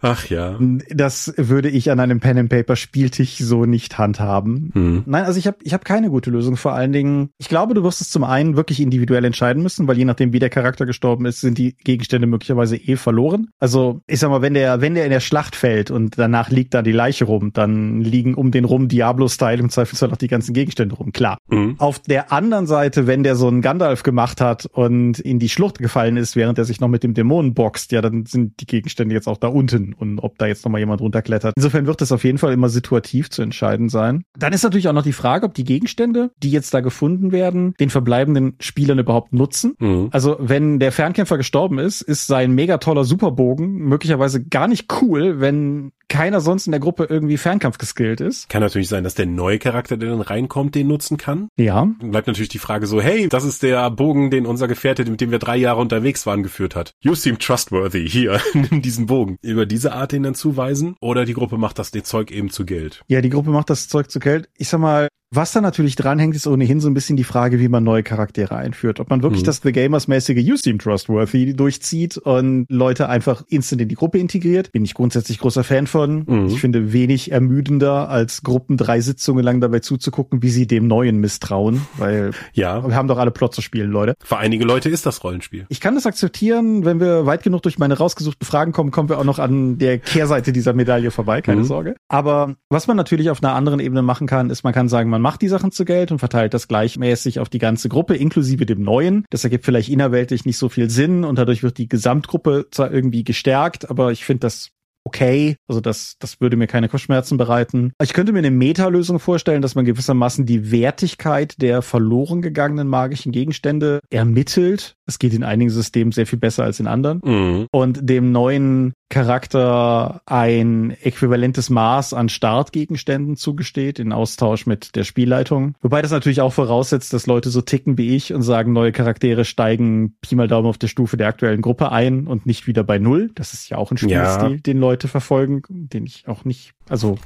[0.00, 0.58] Ach ja.
[0.90, 4.70] Das würde ich an einem Pen and Paper Spieltisch so nicht handhaben.
[4.74, 5.02] Hm.
[5.06, 6.56] Nein, also ich habe ich hab keine gute Lösung.
[6.56, 9.98] Vor allen Dingen, ich glaube, du wirst es zum einen wirklich individuell entscheiden müssen, weil
[9.98, 13.48] je nachdem, wie der Charakter gestorben ist, sind die Gegenstände möglicherweise eh verloren.
[13.58, 16.74] Also ich sag mal, wenn der wenn der in der Schlacht fällt und danach liegt
[16.74, 20.52] da die Leiche rum, dann liegen um den rum Diablo-Style im Zweifelsfall auch die ganzen
[20.52, 21.12] Gegenstände rum.
[21.12, 21.38] Klar.
[21.50, 21.76] Hm.
[21.78, 25.78] Auf der anderen Seite, wenn der so einen Gandalf gemacht hat und in die Schlucht
[25.78, 29.14] gefallen ist, während er sich noch mit dem Dämonen boxt, ja, dann sind die Gegenstände
[29.14, 31.54] jetzt auch da unten und ob da jetzt nochmal jemand runterklettert.
[31.56, 34.24] Insofern wird es auf jeden Fall immer situativ zu entscheiden sein.
[34.38, 37.74] Dann ist natürlich auch noch die Frage, ob die Gegenstände, die jetzt da gefunden werden,
[37.80, 39.74] den verbleibenden Spielern überhaupt nutzen.
[39.78, 40.08] Mhm.
[40.10, 45.40] Also wenn der Fernkämpfer gestorben ist, ist sein mega toller Superbogen möglicherweise gar nicht cool,
[45.40, 48.48] wenn keiner sonst in der Gruppe irgendwie Fernkampf geskillt ist.
[48.48, 51.48] Kann natürlich sein, dass der neue Charakter, der dann reinkommt, den nutzen kann.
[51.56, 51.88] Ja.
[52.00, 55.20] Dann bleibt natürlich die Frage so, hey, das ist der Bogen, den unser Gefährte, mit
[55.20, 56.92] dem wir drei Jahre unterwegs waren, geführt hat.
[57.00, 58.08] You seem trustworthy.
[58.08, 59.36] Hier, nimm diesen Bogen.
[59.42, 63.02] Über diese Art den dann zuweisen oder die Gruppe macht das Zeug eben zu Geld?
[63.08, 64.48] Ja, die Gruppe macht das Zeug zu Geld.
[64.56, 67.68] Ich sag mal, was da natürlich dranhängt, ist ohnehin so ein bisschen die Frage, wie
[67.68, 68.98] man neue Charaktere einführt.
[68.98, 69.46] Ob man wirklich mhm.
[69.46, 74.72] das The Gamers-mäßige You Seem Trustworthy durchzieht und Leute einfach instant in die Gruppe integriert.
[74.72, 76.24] Bin ich grundsätzlich großer Fan von.
[76.26, 76.46] Mhm.
[76.46, 81.18] Ich finde wenig ermüdender, als Gruppen drei Sitzungen lang dabei zuzugucken, wie sie dem Neuen
[81.18, 81.82] misstrauen.
[81.98, 82.86] Weil ja.
[82.86, 84.14] wir haben doch alle Plot zu spielen, Leute.
[84.24, 85.66] Für einige Leute ist das Rollenspiel.
[85.68, 86.86] Ich kann das akzeptieren.
[86.86, 89.98] Wenn wir weit genug durch meine rausgesuchten Fragen kommen, kommen wir auch noch an der
[89.98, 91.42] Kehrseite dieser Medaille vorbei.
[91.42, 91.66] Keine mhm.
[91.66, 91.96] Sorge.
[92.08, 95.17] Aber was man natürlich auf einer anderen Ebene machen kann, ist, man kann sagen, man
[95.18, 98.82] macht die Sachen zu Geld und verteilt das gleichmäßig auf die ganze Gruppe, inklusive dem
[98.82, 99.24] Neuen.
[99.30, 103.24] Das ergibt vielleicht innerweltlich nicht so viel Sinn und dadurch wird die Gesamtgruppe zwar irgendwie
[103.24, 104.70] gestärkt, aber ich finde das
[105.08, 105.56] okay.
[105.66, 107.92] Also das, das würde mir keine Kopfschmerzen bereiten.
[108.02, 113.32] Ich könnte mir eine Meta-Lösung vorstellen, dass man gewissermaßen die Wertigkeit der verloren gegangenen magischen
[113.32, 114.94] Gegenstände ermittelt.
[115.06, 117.20] Es geht in einigen Systemen sehr viel besser als in anderen.
[117.24, 117.66] Mhm.
[117.72, 125.74] Und dem neuen Charakter ein äquivalentes Maß an Startgegenständen zugesteht, in Austausch mit der Spielleitung.
[125.80, 129.44] Wobei das natürlich auch voraussetzt, dass Leute so ticken wie ich und sagen, neue Charaktere
[129.44, 132.98] steigen Pi mal Daumen auf der Stufe der aktuellen Gruppe ein und nicht wieder bei
[132.98, 133.30] Null.
[133.34, 134.56] Das ist ja auch ein Spielstil, ja.
[134.58, 137.18] den Leute verfolgen, den ich auch nicht, also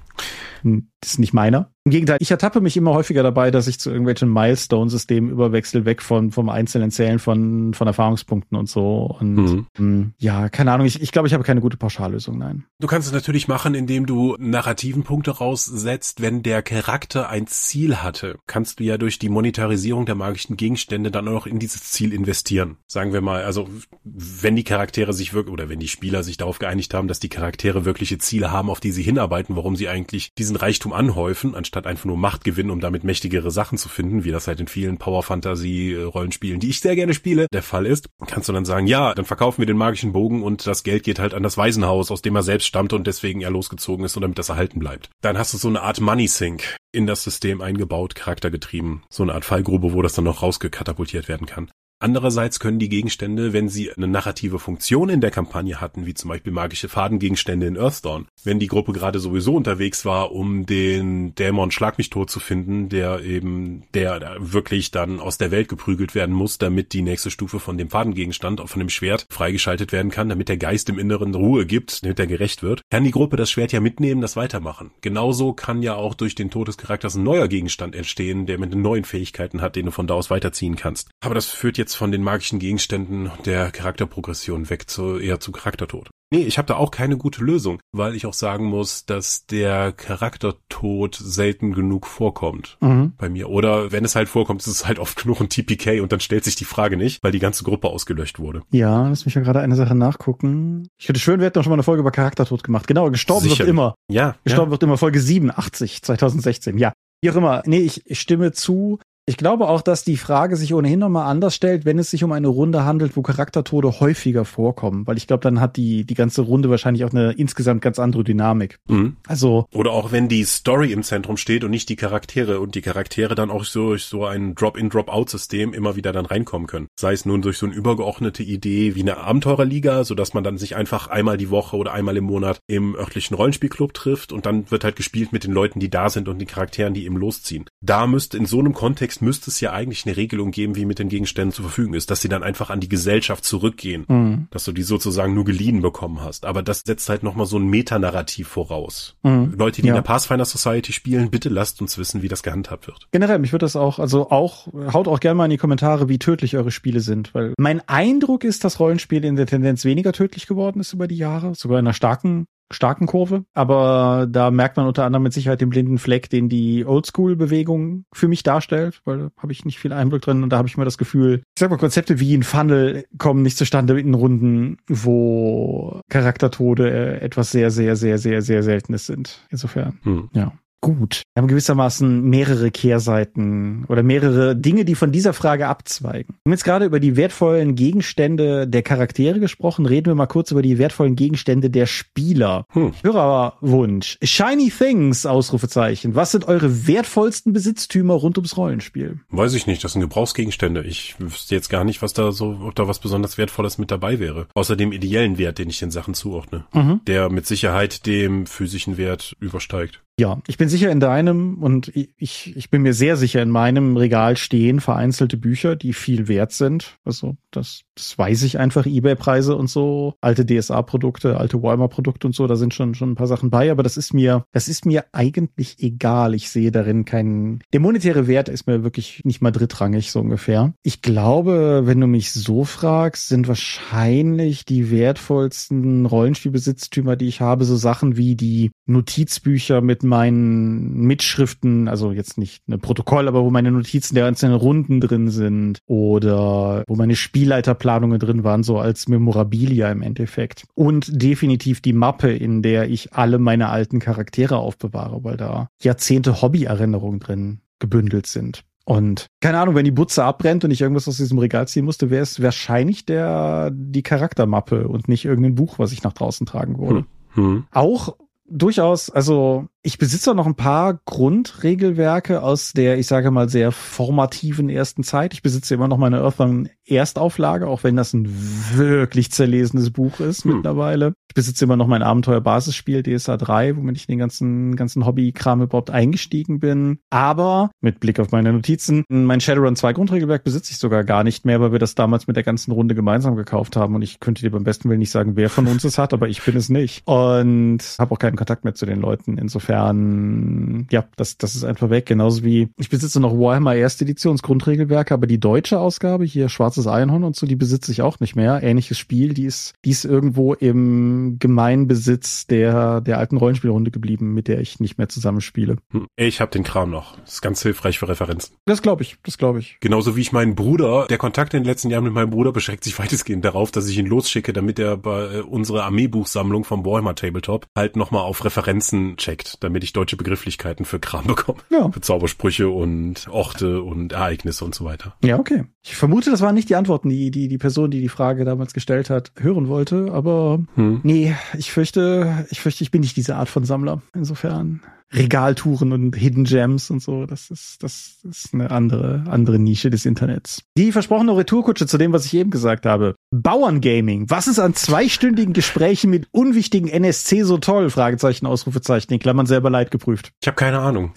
[0.62, 1.72] das ist nicht meiner.
[1.85, 6.01] Im Gegenteil, ich ertappe mich immer häufiger dabei, dass ich zu irgendwelchen Milestone-Systemen überwechsel, weg
[6.01, 9.16] von vom einzelnen Zählen von von Erfahrungspunkten und so.
[9.18, 9.42] Und mhm.
[9.42, 10.87] mh, hm, ja, keine Ahnung.
[10.87, 12.38] Ich, ich glaube, ich habe keine gute Pauschallösung.
[12.38, 12.64] Nein.
[12.79, 17.97] Du kannst es natürlich machen, indem du narrativen Punkte raussetzt, wenn der Charakter ein Ziel
[17.97, 18.38] hatte.
[18.47, 22.12] Kannst du ja durch die Monetarisierung der magischen Gegenstände dann auch noch in dieses Ziel
[22.12, 22.77] investieren.
[22.87, 23.68] Sagen wir mal, also
[24.05, 27.29] wenn die Charaktere sich wirklich oder wenn die Spieler sich darauf geeinigt haben, dass die
[27.29, 31.72] Charaktere wirkliche Ziele haben, auf die sie hinarbeiten, warum sie eigentlich diesen Reichtum anhäufen, anstatt
[31.77, 34.99] einfach nur Macht gewinnen, um damit mächtigere Sachen zu finden, wie das halt in vielen
[34.99, 39.25] Power-Fantasy-Rollenspielen, die ich sehr gerne spiele, der Fall ist, kannst du dann sagen, ja, dann
[39.25, 42.37] verkaufen wir den magischen Bogen und das Geld geht halt an das Waisenhaus, aus dem
[42.37, 45.11] er selbst stammte und deswegen er losgezogen ist und damit das erhalten bleibt.
[45.21, 49.03] Dann hast du so eine Art Money Sink in das System eingebaut, charaktergetrieben.
[49.11, 51.71] So eine Art Fallgrube, wo das dann noch rausgekatapultiert werden kann.
[52.03, 56.31] Andererseits können die Gegenstände, wenn sie eine narrative Funktion in der Kampagne hatten, wie zum
[56.31, 61.71] Beispiel magische Fadengegenstände in Earthdawn, wenn die Gruppe gerade sowieso unterwegs war, um den Dämon
[61.71, 66.35] Schlag mich tot zu finden, der eben, der wirklich dann aus der Welt geprügelt werden
[66.35, 70.49] muss, damit die nächste Stufe von dem Fadengegenstand, von dem Schwert, freigeschaltet werden kann, damit
[70.49, 73.71] der Geist im Inneren Ruhe gibt, damit er gerecht wird, kann die Gruppe das Schwert
[73.71, 74.91] ja mitnehmen, das weitermachen.
[75.03, 78.75] Genauso kann ja auch durch den Tod des Charakters ein neuer Gegenstand entstehen, der mit
[78.75, 81.09] neuen Fähigkeiten hat, den du von da aus weiterziehen kannst.
[81.21, 85.53] Aber das führt jetzt jetzt von den magischen Gegenständen der Charakterprogression weg zu eher zu
[85.53, 86.09] Charaktertod.
[86.33, 89.93] Nee, ich habe da auch keine gute Lösung, weil ich auch sagen muss, dass der
[89.93, 93.13] Charaktertod selten genug vorkommt mhm.
[93.19, 93.51] bei mir.
[93.51, 96.45] Oder wenn es halt vorkommt, ist es halt oft genug ein TPK und dann stellt
[96.45, 98.63] sich die Frage nicht, weil die ganze Gruppe ausgelöscht wurde.
[98.71, 100.89] Ja, lass mich ja gerade eine Sache nachgucken.
[100.99, 102.87] Ich hätte schön, wir hätten doch schon mal eine Folge über Charaktertod gemacht.
[102.87, 103.59] Genau, gestorben Sicherlich.
[103.59, 103.95] wird immer.
[104.11, 104.37] Ja.
[104.45, 104.73] Gestorben ja.
[104.73, 106.79] wird immer Folge 87, 2016.
[106.79, 106.95] Ja.
[107.23, 107.63] Wie auch immer.
[107.67, 108.99] Nee, ich, ich stimme zu.
[109.25, 112.33] Ich glaube auch, dass die Frage sich ohnehin nochmal anders stellt, wenn es sich um
[112.33, 115.07] eine Runde handelt, wo Charaktertode häufiger vorkommen.
[115.07, 118.25] Weil ich glaube, dann hat die, die ganze Runde wahrscheinlich auch eine insgesamt ganz andere
[118.25, 118.79] Dynamik.
[118.89, 119.17] Mhm.
[119.29, 119.67] Also.
[119.73, 123.37] Oder auch wenn die Story im Zentrum steht und nicht die Charaktere und die Charaktere
[123.37, 126.89] dann auch so durch so ein Drop-in, Drop-out-System immer wieder dann reinkommen können.
[126.99, 130.75] Sei es nun durch so eine übergeordnete Idee wie eine Abenteurerliga, sodass man dann sich
[130.77, 134.85] einfach einmal die Woche oder einmal im Monat im örtlichen Rollenspielclub trifft und dann wird
[134.85, 137.67] halt gespielt mit den Leuten, die da sind und den Charakteren, die eben losziehen.
[137.83, 140.85] Da müsste in so einem Kontext Kontext müsste es ja eigentlich eine Regelung geben, wie
[140.85, 144.46] mit den Gegenständen zur Verfügung ist, dass sie dann einfach an die Gesellschaft zurückgehen, mhm.
[144.51, 146.46] dass du die sozusagen nur geliehen bekommen hast.
[146.46, 149.16] Aber das setzt halt nochmal so ein Metanarrativ voraus.
[149.22, 149.55] Mhm.
[149.57, 149.94] Leute, die ja.
[149.94, 153.09] in der Pathfinder Society spielen, bitte lasst uns wissen, wie das gehandhabt wird.
[153.11, 156.18] Generell, mich würde das auch, also auch, haut auch gerne mal in die Kommentare, wie
[156.18, 160.46] tödlich eure Spiele sind, weil mein Eindruck ist, dass Rollenspiel in der Tendenz weniger tödlich
[160.46, 163.45] geworden ist über die Jahre, sogar in einer starken starken Kurve.
[163.55, 168.29] Aber da merkt man unter anderem mit Sicherheit den blinden Fleck, den die Oldschool-Bewegung für
[168.29, 170.85] mich darstellt, weil da habe ich nicht viel Einblick drin und da habe ich mir
[170.85, 176.01] das Gefühl, ich sag mal, Konzepte wie ein Funnel kommen nicht zustande in Runden, wo
[176.09, 179.47] Charaktertode äh, etwas sehr, sehr, sehr, sehr, sehr Seltenes sind.
[179.51, 180.31] Insofern, hm.
[180.33, 181.23] ja gut.
[181.33, 186.35] Wir haben gewissermaßen mehrere Kehrseiten oder mehrere Dinge, die von dieser Frage abzweigen.
[186.35, 189.87] Wir haben jetzt gerade über die wertvollen Gegenstände der Charaktere gesprochen.
[189.87, 192.66] Reden wir mal kurz über die wertvollen Gegenstände der Spieler.
[192.73, 192.92] Hm.
[193.03, 194.18] Hörerwunsch.
[194.23, 196.14] Shiny Things, Ausrufezeichen.
[196.14, 199.21] Was sind eure wertvollsten Besitztümer rund ums Rollenspiel?
[199.31, 199.83] Weiß ich nicht.
[199.85, 200.83] Das sind Gebrauchsgegenstände.
[200.83, 204.18] Ich wüsste jetzt gar nicht, was da so, ob da was besonders Wertvolles mit dabei
[204.18, 204.49] wäre.
[204.55, 206.66] Außer dem ideellen Wert, den ich den Sachen zuordne.
[206.75, 207.01] Mhm.
[207.07, 210.03] Der mit Sicherheit dem physischen Wert übersteigt.
[210.21, 213.97] Ja, ich bin sicher in deinem und ich, ich bin mir sehr sicher in meinem
[213.97, 216.99] Regal stehen vereinzelte Bücher, die viel wert sind.
[217.05, 222.47] Also das, das weiß ich einfach, Ebay-Preise und so, alte DSA-Produkte, alte Walmart-Produkte und so,
[222.47, 225.05] da sind schon, schon ein paar Sachen bei, aber das ist mir, das ist mir
[225.13, 226.35] eigentlich egal.
[226.35, 230.73] Ich sehe darin keinen, der monetäre Wert ist mir wirklich nicht mal drittrangig, so ungefähr.
[230.83, 237.65] Ich glaube, wenn du mich so fragst, sind wahrscheinlich die wertvollsten Rollenspielbesitztümer, die ich habe,
[237.65, 243.51] so Sachen wie die Notizbücher mit meinen Mitschriften, also jetzt nicht eine Protokoll, aber wo
[243.51, 249.09] meine Notizen der einzelnen Runden drin sind oder wo meine Spielleiterplanungen drin waren, so als
[249.09, 250.64] Memorabilia im Endeffekt.
[250.75, 256.42] Und definitiv die Mappe, in der ich alle meine alten Charaktere aufbewahre, weil da Jahrzehnte
[256.42, 258.62] Hobbyerinnerungen drin gebündelt sind.
[258.85, 262.11] Und keine Ahnung, wenn die Butze abbrennt und ich irgendwas aus diesem Regal ziehen musste,
[262.11, 266.79] wäre es wahrscheinlich der die Charaktermappe und nicht irgendein Buch, was ich nach draußen tragen
[266.79, 267.05] würde.
[267.35, 267.44] Hm.
[267.44, 267.64] Hm.
[267.70, 268.16] Auch
[268.48, 274.68] durchaus, also ich besitze noch ein paar Grundregelwerke aus der, ich sage mal, sehr formativen
[274.68, 275.35] ersten Zeit.
[275.35, 278.29] Ich besitze immer noch meine Earthbound Erstauflage, auch wenn das ein
[278.75, 280.57] wirklich zerlesenes Buch ist hm.
[280.57, 281.14] mittlerweile.
[281.29, 285.90] Ich besitze immer noch mein Abenteuer-Basisspiel DSA 3, womit ich den ganzen, ganzen Hobby-Kram überhaupt
[285.90, 286.99] eingestiegen bin.
[287.09, 291.47] Aber mit Blick auf meine Notizen, mein Shadowrun 2 Grundregelwerk besitze ich sogar gar nicht
[291.47, 293.95] mehr, weil wir das damals mit der ganzen Runde gemeinsam gekauft haben.
[293.95, 296.29] Und ich könnte dir beim besten Willen nicht sagen, wer von uns es hat, aber
[296.29, 297.07] ich bin es nicht.
[297.07, 299.38] Und habe auch keinen Kontakt mehr zu den Leuten.
[299.38, 302.07] Insofern, ja, das, das ist einfach weg.
[302.07, 306.87] Genauso wie ich besitze noch Warhammer Erste Editions Grundregelwerke, aber die deutsche Ausgabe, hier Schwarzes
[306.87, 308.63] Einhorn und so, die besitze ich auch nicht mehr.
[308.63, 314.49] Ähnliches Spiel, die ist, die ist irgendwo im Gemeinbesitz der, der alten Rollenspielrunde geblieben, mit
[314.49, 315.77] der ich nicht mehr zusammenspiele.
[315.93, 316.07] Hm.
[316.17, 317.19] Ich habe den Kram noch.
[317.21, 318.57] Das ist ganz hilfreich für Referenzen.
[318.65, 319.79] Das glaube ich, das glaube ich.
[319.81, 322.85] Genauso wie ich meinen Bruder, der Kontakt in den letzten Jahren mit meinem Bruder beschränkt
[322.85, 327.15] sich weitestgehend darauf, dass ich ihn losschicke, damit er bei äh, unsere Armeebuchsammlung vom Warhammer
[327.15, 331.61] Tabletop halt nochmal auf Referenzen checkt, damit ich deutsche Begrifflichkeiten für Kram bekomme.
[331.70, 331.90] Ja.
[331.90, 335.14] Für Zaubersprüche und Orte und Ereignisse und so weiter.
[335.22, 335.64] Ja, okay.
[335.83, 338.75] Ich vermute, das waren nicht die Antworten, die die, die Person, die die Frage damals
[338.75, 341.01] gestellt hat, hören wollte, aber hm.
[341.03, 344.03] nee, ich fürchte, ich fürchte, ich bin nicht diese Art von Sammler.
[344.14, 349.90] Insofern Regaltouren und Hidden Gems und so, das ist, das ist eine andere, andere Nische
[349.90, 350.62] des Internets.
[350.77, 353.14] Die versprochene Retourkutsche zu dem, was ich eben gesagt habe.
[353.31, 354.31] Bauerngaming.
[354.31, 357.90] Was ist an zweistündigen Gesprächen mit unwichtigen NSC so toll?
[357.90, 360.33] Fragezeichen, Ausrufezeichen, in Klammern selber leid geprüft.
[360.40, 361.12] Ich habe keine Ahnung.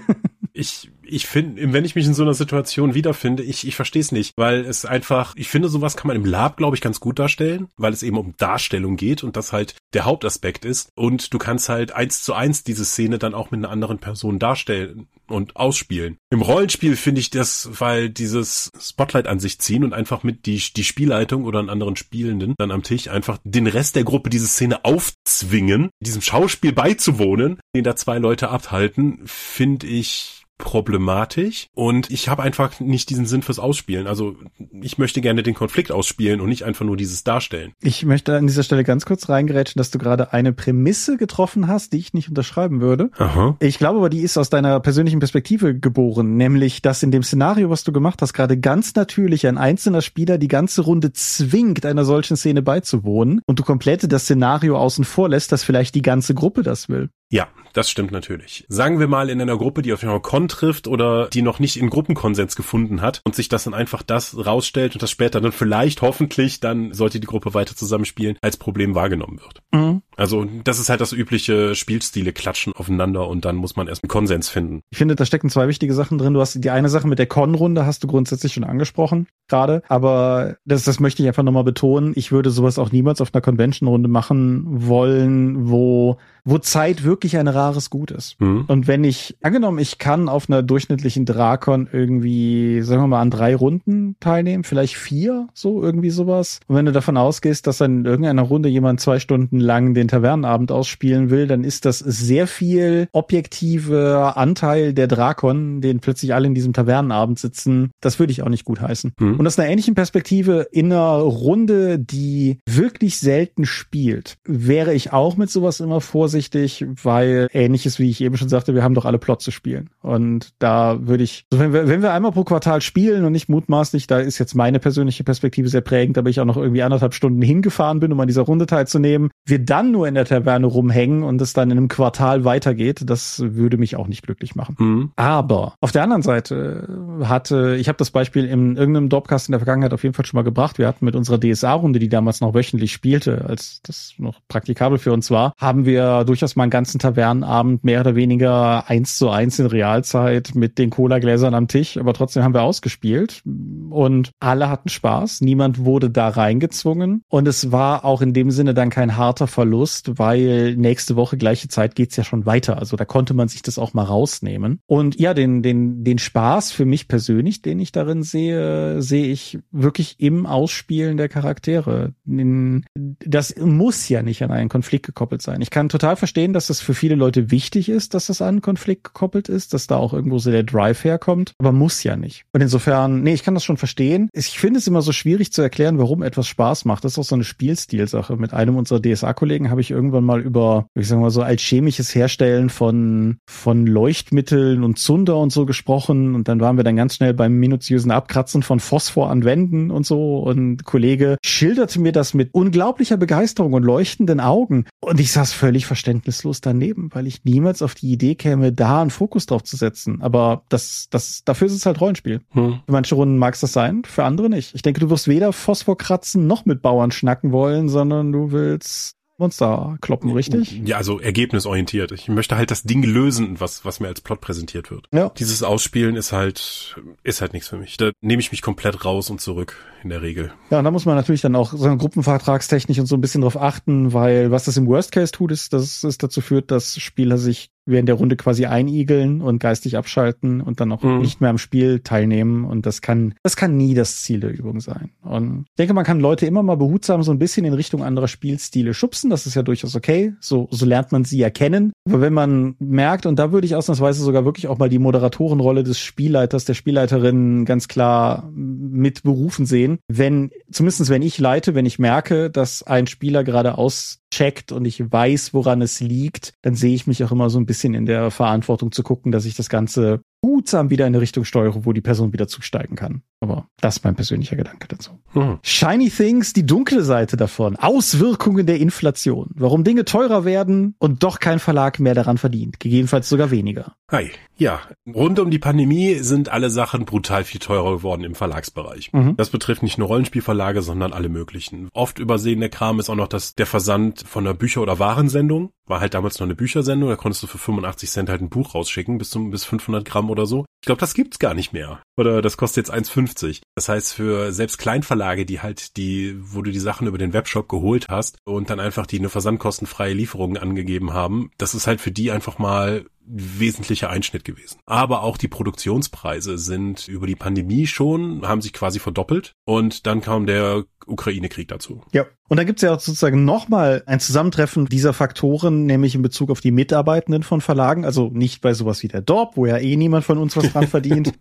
[0.52, 4.12] ich ich finde, wenn ich mich in so einer Situation wiederfinde, ich, ich verstehe es
[4.12, 7.18] nicht, weil es einfach, ich finde, sowas kann man im Lab, glaube ich, ganz gut
[7.18, 10.90] darstellen, weil es eben um Darstellung geht und das halt der Hauptaspekt ist.
[10.94, 14.38] Und du kannst halt eins zu eins diese Szene dann auch mit einer anderen Person
[14.38, 16.18] darstellen und ausspielen.
[16.30, 20.62] Im Rollenspiel finde ich das, weil dieses Spotlight an sich ziehen und einfach mit die,
[20.74, 24.46] die Spielleitung oder einen anderen Spielenden dann am Tisch einfach den Rest der Gruppe diese
[24.46, 32.28] Szene aufzwingen, diesem Schauspiel beizuwohnen, den da zwei Leute abhalten, finde ich problematisch und ich
[32.28, 34.06] habe einfach nicht diesen Sinn fürs Ausspielen.
[34.06, 34.36] Also
[34.80, 37.72] ich möchte gerne den Konflikt ausspielen und nicht einfach nur dieses Darstellen.
[37.82, 41.92] Ich möchte an dieser Stelle ganz kurz reingerätschen, dass du gerade eine Prämisse getroffen hast,
[41.92, 43.10] die ich nicht unterschreiben würde.
[43.18, 43.56] Aha.
[43.60, 47.70] Ich glaube aber, die ist aus deiner persönlichen Perspektive geboren, nämlich, dass in dem Szenario,
[47.70, 52.04] was du gemacht hast, gerade ganz natürlich ein einzelner Spieler die ganze Runde zwingt, einer
[52.04, 56.34] solchen Szene beizuwohnen und du komplett das Szenario außen vor lässt, dass vielleicht die ganze
[56.34, 57.10] Gruppe das will.
[57.30, 58.64] Ja, das stimmt natürlich.
[58.68, 61.76] Sagen wir mal in einer Gruppe, die auf Fall Con trifft oder die noch nicht
[61.76, 65.52] in Gruppenkonsens gefunden hat und sich das dann einfach das rausstellt und das später dann
[65.52, 69.62] vielleicht hoffentlich dann sollte die Gruppe weiter zusammenspielen als Problem wahrgenommen wird.
[69.72, 70.02] Mhm.
[70.16, 74.08] Also das ist halt das übliche Spielstile klatschen aufeinander und dann muss man erst einen
[74.08, 74.82] Konsens finden.
[74.90, 76.34] Ich finde, da stecken zwei wichtige Sachen drin.
[76.34, 80.56] Du hast die eine Sache mit der Con-Runde hast du grundsätzlich schon angesprochen gerade, aber
[80.64, 82.12] das, das möchte ich einfach nochmal betonen.
[82.16, 87.48] Ich würde sowas auch niemals auf einer Convention-Runde machen wollen, wo wo Zeit wirklich ein
[87.48, 88.40] rares Gut ist.
[88.40, 88.64] Mhm.
[88.68, 93.30] Und wenn ich, angenommen, ich kann auf einer durchschnittlichen Drakon irgendwie, sagen wir mal, an
[93.30, 96.60] drei Runden teilnehmen, vielleicht vier, so irgendwie sowas.
[96.68, 100.05] Und wenn du davon ausgehst, dass dann in irgendeiner Runde jemand zwei Stunden lang den
[100.08, 106.46] Tavernenabend ausspielen will, dann ist das sehr viel objektive Anteil der Drakon, den plötzlich alle
[106.46, 107.90] in diesem Tavernenabend sitzen.
[108.00, 109.12] Das würde ich auch nicht gut heißen.
[109.18, 109.38] Mhm.
[109.38, 115.36] Und aus einer ähnlichen Perspektive in einer Runde, die wirklich selten spielt, wäre ich auch
[115.36, 119.18] mit sowas immer vorsichtig, weil ähnliches, wie ich eben schon sagte, wir haben doch alle
[119.18, 119.90] Plot zu spielen.
[120.02, 123.48] Und da würde ich, also wenn wir, wenn wir einmal pro Quartal spielen und nicht
[123.48, 127.14] mutmaßlich, da ist jetzt meine persönliche Perspektive sehr prägend, aber ich auch noch irgendwie anderthalb
[127.14, 131.22] Stunden hingefahren bin, um an dieser Runde teilzunehmen, wir dann nur in der Taverne rumhängen
[131.22, 134.76] und es dann in einem Quartal weitergeht, das würde mich auch nicht glücklich machen.
[134.78, 135.10] Mhm.
[135.16, 136.86] Aber auf der anderen Seite
[137.22, 140.36] hatte, ich habe das Beispiel in irgendeinem Dropcast in der Vergangenheit auf jeden Fall schon
[140.36, 140.78] mal gebracht.
[140.78, 145.12] Wir hatten mit unserer DSA-Runde, die damals noch wöchentlich spielte, als das noch praktikabel für
[145.12, 149.58] uns war, haben wir durchaus mal einen ganzen Tavernenabend mehr oder weniger eins zu eins
[149.58, 153.42] in Realzeit mit den Cola-Gläsern am Tisch, aber trotzdem haben wir ausgespielt
[153.88, 155.40] und alle hatten Spaß.
[155.40, 159.85] Niemand wurde da reingezwungen und es war auch in dem Sinne dann kein harter Verlust,
[160.14, 162.78] weil nächste Woche gleiche Zeit geht's ja schon weiter.
[162.78, 164.80] Also da konnte man sich das auch mal rausnehmen.
[164.86, 169.58] Und ja, den, den, den Spaß für mich persönlich, den ich darin sehe, sehe ich
[169.70, 172.14] wirklich im Ausspielen der Charaktere.
[172.24, 175.60] Das muss ja nicht an einen Konflikt gekoppelt sein.
[175.60, 178.62] Ich kann total verstehen, dass das für viele Leute wichtig ist, dass das an einen
[178.62, 182.44] Konflikt gekoppelt ist, dass da auch irgendwo so der Drive herkommt, aber muss ja nicht.
[182.52, 184.28] Und insofern, nee, ich kann das schon verstehen.
[184.32, 187.04] Ich finde es immer so schwierig zu erklären, warum etwas Spaß macht.
[187.04, 188.36] Das ist auch so eine Spielstilsache.
[188.36, 192.70] Mit einem unserer DSA-Kollegen habe ich irgendwann mal über, ich sag mal so, alchemisches Herstellen
[192.70, 196.34] von, von Leuchtmitteln und Zunder und so gesprochen.
[196.34, 200.06] Und dann waren wir dann ganz schnell beim minutiösen Abkratzen von Phosphor an Wänden und
[200.06, 200.38] so.
[200.38, 204.86] Und Kollege schilderte mir das mit unglaublicher Begeisterung und leuchtenden Augen.
[205.00, 209.10] Und ich saß völlig verständnislos daneben, weil ich niemals auf die Idee käme, da einen
[209.10, 210.22] Fokus drauf zu setzen.
[210.22, 212.40] Aber das, das, dafür ist es halt Rollenspiel.
[212.52, 212.80] Hm.
[212.86, 214.74] Für manche Runden mag es das sein, für andere nicht.
[214.74, 219.15] Ich denke, du wirst weder Phosphor kratzen noch mit Bauern schnacken wollen, sondern du willst
[219.38, 220.80] Monster kloppen, richtig?
[220.84, 222.12] Ja, also ergebnisorientiert.
[222.12, 225.06] Ich möchte halt das Ding lösen, was, was mir als Plot präsentiert wird.
[225.12, 225.30] Ja.
[225.38, 227.96] Dieses Ausspielen ist halt, ist halt nichts für mich.
[227.96, 230.52] Da nehme ich mich komplett raus und zurück, in der Regel.
[230.70, 233.42] Ja, und da muss man natürlich dann auch so eine Gruppenvertragstechnik und so ein bisschen
[233.42, 236.98] drauf achten, weil was das im Worst Case tut, ist, dass es dazu führt, dass
[236.98, 241.20] Spieler sich während der Runde quasi einigeln und geistig abschalten und dann auch Mhm.
[241.20, 242.64] nicht mehr am Spiel teilnehmen.
[242.64, 245.10] Und das kann, das kann nie das Ziel der Übung sein.
[245.22, 248.28] Und ich denke, man kann Leute immer mal behutsam so ein bisschen in Richtung anderer
[248.28, 249.30] Spielstile schubsen.
[249.30, 250.34] Das ist ja durchaus okay.
[250.40, 251.92] So, so lernt man sie ja kennen.
[252.08, 255.82] Aber wenn man merkt, und da würde ich ausnahmsweise sogar wirklich auch mal die Moderatorenrolle
[255.84, 258.50] des Spielleiters, der Spielleiterin ganz klar
[258.96, 263.78] mit berufen sehen, wenn, zumindestens wenn ich leite, wenn ich merke, dass ein Spieler gerade
[263.78, 267.66] auscheckt und ich weiß, woran es liegt, dann sehe ich mich auch immer so ein
[267.66, 271.44] bisschen in der Verantwortung zu gucken, dass ich das Ganze behutsam wieder in eine Richtung
[271.44, 273.22] steuere, wo die Person wieder zusteigen kann.
[273.40, 275.18] Aber das ist mein persönlicher Gedanke dazu.
[275.32, 275.58] Hm.
[275.62, 277.76] Shiny Things, die dunkle Seite davon.
[277.76, 279.50] Auswirkungen der Inflation.
[279.54, 282.80] Warum Dinge teurer werden und doch kein Verlag mehr daran verdient.
[282.80, 283.94] Gegebenenfalls sogar weniger.
[284.10, 284.30] Hi.
[284.58, 284.80] Ja,
[285.12, 289.12] rund um die Pandemie sind alle Sachen brutal viel teurer geworden im Verlagsbereich.
[289.12, 289.36] Mhm.
[289.36, 291.90] Das betrifft nicht nur Rollenspielverlage, sondern alle möglichen.
[291.92, 295.72] Oft übersehene Kram ist auch noch das, der Versand von einer Bücher- oder Warensendung.
[295.84, 298.74] War halt damals noch eine Büchersendung, da konntest du für 85 Cent halt ein Buch
[298.74, 300.66] rausschicken, bis zum, bis 500 Gramm oder so.
[300.82, 302.00] Ich glaube, das gibt's gar nicht mehr.
[302.16, 303.62] Oder das kostet jetzt 1,50.
[303.74, 307.68] Das heißt, für selbst Kleinverlage, die halt die, wo du die Sachen über den Webshop
[307.68, 312.12] geholt hast und dann einfach die eine versandkostenfreie Lieferung angegeben haben, das ist halt für
[312.12, 314.78] die einfach mal wesentlicher Einschnitt gewesen.
[314.86, 320.20] Aber auch die Produktionspreise sind über die Pandemie schon, haben sich quasi verdoppelt und dann
[320.20, 322.02] kam der Ukraine-Krieg dazu.
[322.12, 326.50] Ja, und da gibt's ja auch sozusagen nochmal ein Zusammentreffen dieser Faktoren, nämlich in Bezug
[326.50, 329.96] auf die Mitarbeitenden von Verlagen, also nicht bei sowas wie der Dorp, wo ja eh
[329.96, 331.32] niemand von uns was dran verdient,